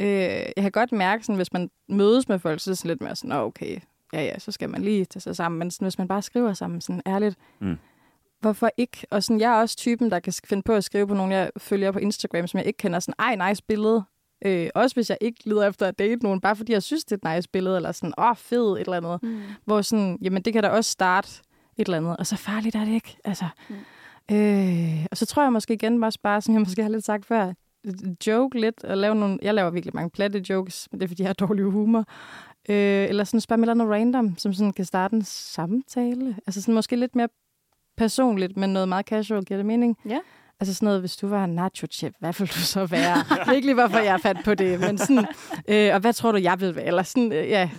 [0.00, 2.88] øh, jeg kan godt mærke, sådan, hvis man mødes med folk, så er det sådan
[2.88, 3.80] lidt mere sådan, oh, okay,
[4.12, 5.58] ja, ja, så skal man lige tage sig sammen.
[5.58, 7.76] Men sådan, hvis man bare skriver sammen, sådan ærligt, Mm.
[8.40, 9.06] hvorfor ikke?
[9.10, 11.50] Og sådan, jeg er også typen, der kan finde på at skrive på nogen, jeg
[11.56, 13.00] følger på Instagram, som jeg ikke kender.
[13.00, 14.04] Sådan, ej, nice billede.
[14.44, 17.18] Øh, også hvis jeg ikke leder efter at date nogen, bare fordi jeg synes, det
[17.22, 19.22] er et nice billede, eller sådan, åh, oh, fed, et eller andet.
[19.22, 19.40] Mm.
[19.64, 21.28] Hvor sådan, jamen det kan da også starte
[21.76, 23.16] et eller andet, og så farligt er det ikke.
[23.24, 24.36] Altså, Mm.
[24.36, 27.26] øh, og så tror jeg måske igen også bare, som jeg måske har lidt sagt
[27.26, 27.52] før,
[28.26, 31.22] joke lidt, og lave nogle, jeg laver virkelig mange platte jokes, men det er fordi,
[31.22, 32.04] jeg har dårlig humor.
[32.68, 36.36] Øh, eller sådan spørge med noget random, som sådan kan starte en samtale.
[36.46, 37.28] Altså sådan måske lidt mere
[37.96, 39.96] personligt, men noget meget casual, giver det mening?
[40.08, 40.18] Ja.
[40.60, 43.24] Altså sådan noget, hvis du var en nacho-chef, hvad vil du så være?
[43.60, 45.26] Lige, hvorfor jeg fandt på det, men sådan,
[45.68, 46.84] øh, og hvad tror du, jeg vil være?
[46.84, 47.70] Eller sådan, øh, ja.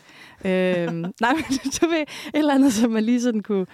[0.46, 1.44] Øh, nej, men
[1.82, 3.66] du ved, et eller andet, som man lige sådan kunne,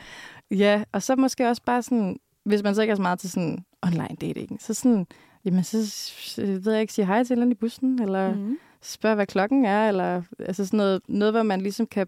[0.52, 3.32] ja, og så måske også bare sådan, hvis man så ikke er så meget til
[3.32, 5.08] sådan online dating, så sådan,
[5.46, 8.36] jamen så så ved jeg ikke, sige hej til en eller anden i bussen, eller
[8.36, 8.58] mm.
[8.76, 8.80] Mm.
[8.82, 12.08] spørge, hvad klokken er, eller altså sådan noget, noget, hvor man ligesom kan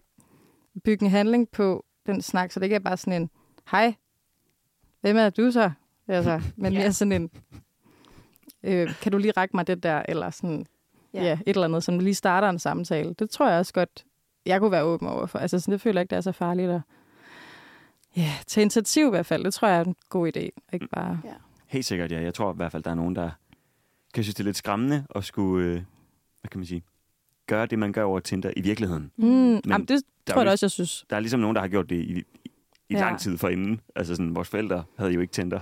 [0.84, 3.30] bygge en handling på den snak, så det ikke er bare sådan en,
[3.70, 3.94] hej,
[5.00, 5.70] hvem er du så?
[6.08, 7.30] Altså, men mere sådan en,
[8.62, 10.66] øh, kan du lige række mig det der, eller sådan,
[11.14, 11.22] ja.
[11.22, 13.14] ja, et eller andet, som lige starter en samtale.
[13.18, 14.04] Det tror jeg også godt,
[14.46, 15.38] jeg kunne være åben over for.
[15.38, 16.80] Altså, sådan, det føler jeg ikke, det er så farligt at
[18.16, 19.44] ja, tage initiativ i hvert fald.
[19.44, 20.48] Det tror jeg er en god idé.
[20.72, 21.20] Ikke bare...
[21.66, 22.20] Helt sikkert, ja.
[22.20, 23.30] Jeg tror i hvert fald, der er nogen, der
[24.14, 25.82] kan synes, det er lidt skræmmende at skulle, øh,
[26.40, 26.82] hvad kan man sige,
[27.46, 29.10] gøre det, man gør over Tinder i virkeligheden.
[29.16, 31.04] Mm, Men jamen, det tror jeg også, jeg synes.
[31.10, 32.24] der er ligesom nogen, der har gjort det i, i,
[32.90, 33.00] Ja.
[33.00, 33.80] lang tid forinden.
[33.96, 35.60] Altså sådan, vores forældre havde jo ikke Tinder.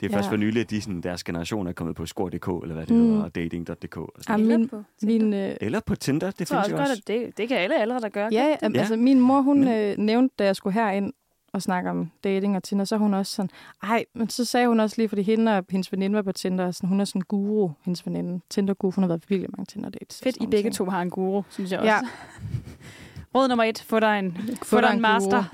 [0.00, 0.32] Det er først Ja.
[0.32, 3.02] for nylig, at de, sådan, deres generation er kommet på score.dk, eller hvad det Mm.
[3.02, 3.96] hedder, og dating.dk.
[3.96, 4.40] Og sådan.
[4.40, 7.02] Eller min, på min, øh, Eller på Tinder, det findes også jo godt, også.
[7.02, 8.28] at det, det kan alle aldre, der gør.
[8.32, 8.74] Ja, ja, det?
[8.74, 8.78] Ja.
[8.80, 9.68] altså min mor, hun Mm.
[9.68, 11.12] øh, nævnte, da jeg skulle herind
[11.52, 13.50] og snakke om dating og Tinder, så er hun også sådan,
[13.82, 16.66] ej, men så sagde hun også lige, fordi hende og hendes veninde var på Tinder,
[16.66, 18.40] og sådan, hun er sådan en guru, hendes veninde.
[18.50, 20.20] Tinder-guru, hun har været på virkelig mange Tinder-dates.
[20.22, 20.74] Fedt, I begge ting.
[20.74, 21.90] to har en guru, synes jeg også.
[21.90, 22.00] Ja.
[23.34, 25.44] Råd nummer et, få dig en, få dig dig en en master.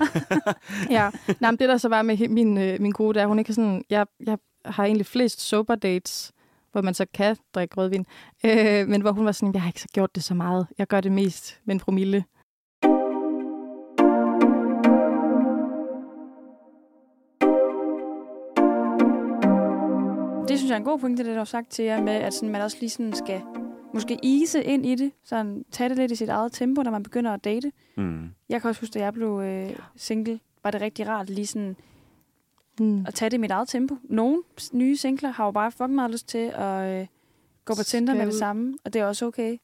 [0.97, 3.53] ja, Nej, men det der så var med min, øh, min gode, der hun ikke
[3.53, 6.33] sådan, jeg, jeg har egentlig flest sober dates,
[6.71, 8.05] hvor man så kan drikke rødvin,
[8.43, 10.67] øh, men hvor hun var sådan, jeg har ikke så gjort det så meget.
[10.77, 12.23] Jeg gør det mest med en promille.
[20.67, 22.49] Synes jeg er en god pointe, det du har sagt til jer med, at sådan,
[22.49, 23.41] man også lige sådan skal
[23.93, 27.03] måske ise ind i det, sådan tage det lidt i sit eget tempo, når man
[27.03, 27.71] begynder at date.
[27.97, 28.29] Mm.
[28.49, 31.75] Jeg kan også huske, da jeg blev øh, single, var det rigtig rart lige sådan
[32.79, 33.05] Mm.
[33.07, 33.97] at tage det i mit eget tempo.
[34.03, 34.43] Nogle
[34.73, 37.07] nye singler har jo bare fucking meget lyst til at øh,
[37.65, 39.57] gå på Tinder med det samme, og det er også okay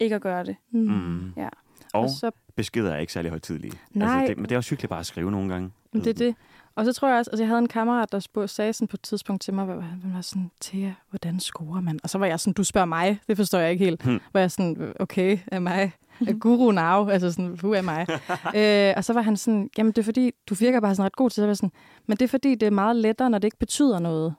[0.00, 0.56] ikke at gøre det.
[0.70, 0.80] Mm.
[0.80, 1.32] Mm.
[1.36, 1.48] Ja.
[1.92, 3.72] Og Og så beskeder er ikke særlig højtidlige.
[3.90, 4.08] Nej.
[4.08, 5.70] Altså, det, men det er også hyggeligt bare at skrive nogle gange.
[5.92, 6.34] Men det er det.
[6.74, 8.96] Og så tror jeg også, altså jeg havde en kammerat, der spurgte, sagde sådan på
[8.96, 12.00] et tidspunkt til mig, hvor han var sådan, Thea, hvordan scorer man?
[12.02, 14.02] Og så var jeg sådan, du spørger mig, det forstår jeg ikke helt.
[14.02, 14.20] Hmm.
[14.30, 15.92] Hvor jeg sådan, okay, er mig
[16.40, 17.08] guru now?
[17.08, 18.06] Altså sådan, who er mig?
[18.58, 21.16] øh, og så var han sådan, jamen det er fordi, du virker bare sådan ret
[21.16, 21.72] god til, så var jeg sådan,
[22.06, 24.34] men det er fordi, det er meget lettere, når det ikke betyder noget.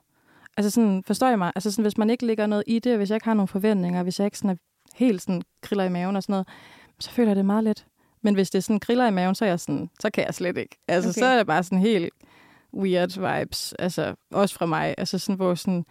[0.56, 1.52] Altså sådan, forstår jeg mig?
[1.54, 4.02] Altså sådan, hvis man ikke lægger noget i det, hvis jeg ikke har nogle forventninger,
[4.02, 4.56] hvis jeg ikke sådan er
[4.94, 6.48] helt sådan kriller i maven og sådan noget,
[7.00, 7.86] så føler jeg det meget let.
[8.22, 10.34] Men hvis det er sådan kriller i maven, så er jeg sådan, så kan jeg
[10.34, 10.76] slet ikke.
[10.88, 11.18] Altså, Okay.
[11.18, 12.10] så er det bare sådan helt
[12.74, 14.94] weird vibes, altså også fra mig.
[14.98, 15.84] Altså sådan, hvor sådan,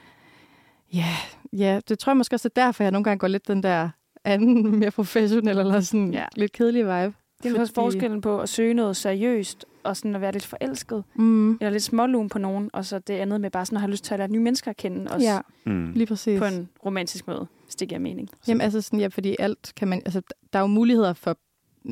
[0.93, 1.05] ja,
[1.53, 3.89] ja, det tror jeg måske også er derfor, jeg nogle gange går lidt den der
[4.23, 6.25] anden, mere professionel, eller sådan Ja.
[6.35, 7.13] lidt kedelig vibe.
[7.43, 10.45] Det er også Fordi- forskellen på at søge noget seriøst, og sådan at være lidt
[10.45, 11.51] forelsket, Mm.
[11.51, 14.03] eller lidt smålun på nogen, og så det andet med bare sådan at have lyst
[14.03, 15.91] til at lære nye mennesker at kende, også Ja, Mm.
[15.91, 16.39] lige præcis.
[16.39, 18.29] på en romantisk måde, hvis det giver mening.
[18.47, 20.21] Jamen altså sådan, ja, fordi alt kan man, altså
[20.53, 21.37] der er jo muligheder for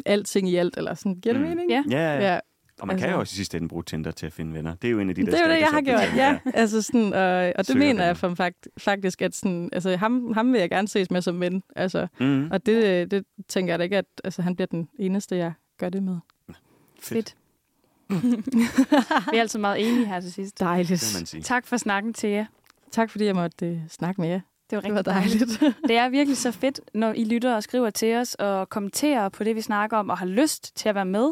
[0.05, 1.47] alting i alt, eller sådan, giver det Mm.
[1.47, 1.71] mening?
[1.71, 1.83] Ja.
[1.89, 2.39] Ja, ja.
[2.79, 4.75] Og man kan jo Altså- også i sidste ende bruge Tinder til at finde venner.
[4.75, 6.39] Det er jo en af de der Det er jo det, jeg har gjort, ja.
[6.53, 8.05] altså sådan, og, og det Søger mener venner.
[8.05, 11.39] jeg for fakt, faktisk, at sådan, altså, ham, ham vil jeg gerne ses med som
[11.41, 11.63] ven.
[11.75, 12.47] Altså, Mm.
[12.51, 15.89] og det, det tænker jeg da ikke, at altså, han bliver den eneste, jeg gør
[15.89, 16.17] det med.
[17.01, 17.35] Fedt.
[19.31, 20.59] Vi er altid meget enige her til sidst.
[20.59, 20.87] Dejligt.
[20.87, 21.41] kan man sige.
[21.43, 22.45] Tak for snakken til jer.
[22.91, 24.39] Tak fordi jeg måtte uh, snakke med jer.
[24.69, 25.59] Det var Det var rigtig dejligt.
[25.61, 25.77] dejligt.
[25.87, 29.43] Det er virkelig så fedt, når I lytter og skriver til os og kommenterer på
[29.43, 31.29] det, vi snakker om, og har lyst til at være med.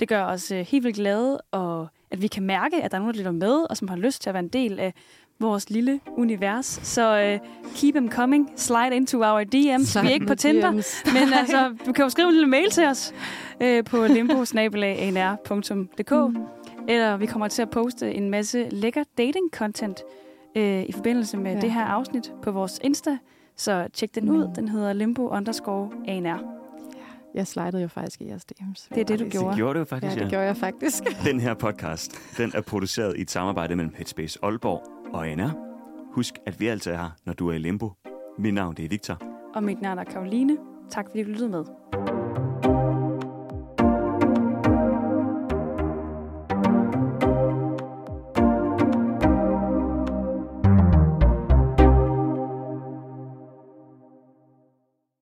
[0.00, 3.00] Det gør os øh, helt vildt glade, og at vi kan mærke, at der er
[3.00, 4.94] nogen, der lytter med, og som har lyst til at være en del af
[5.40, 6.80] vores lille univers.
[6.82, 7.38] Så øh,
[7.74, 8.50] keep them coming.
[8.56, 10.02] Slide into our DMs.
[10.02, 10.70] vi er ikke på Tinder,
[11.14, 13.14] men altså, du kan jo skrive en lille mail til os
[13.60, 14.44] øh, på limbo
[16.88, 20.02] Eller vi kommer til at poste en masse lækker dating-content
[20.56, 21.56] øh, i forbindelse med ja.
[21.56, 21.60] Ja.
[21.60, 23.18] det her afsnit på vores Insta.
[23.56, 24.48] Så tjek den ud.
[24.48, 24.54] Mm.
[24.54, 26.65] Den hedder limbo underscore ANR.
[27.36, 28.88] Jeg slidede jo faktisk i jeres DM's.
[28.94, 29.48] Det er det, du gjorde.
[29.48, 31.02] Det gjorde du faktisk, Ja, det gjorde jeg faktisk.
[31.28, 34.82] Den her podcast, den er produceret i et samarbejde mellem Headspace Aalborg
[35.14, 35.50] og ANR.
[36.14, 37.92] Husk, at vi altid er her, når du er i limbo.
[38.38, 39.22] Mit navn det er Victor.
[39.54, 40.56] Og mit navn er Karoline.
[40.90, 41.64] Tak fordi du lyttede med.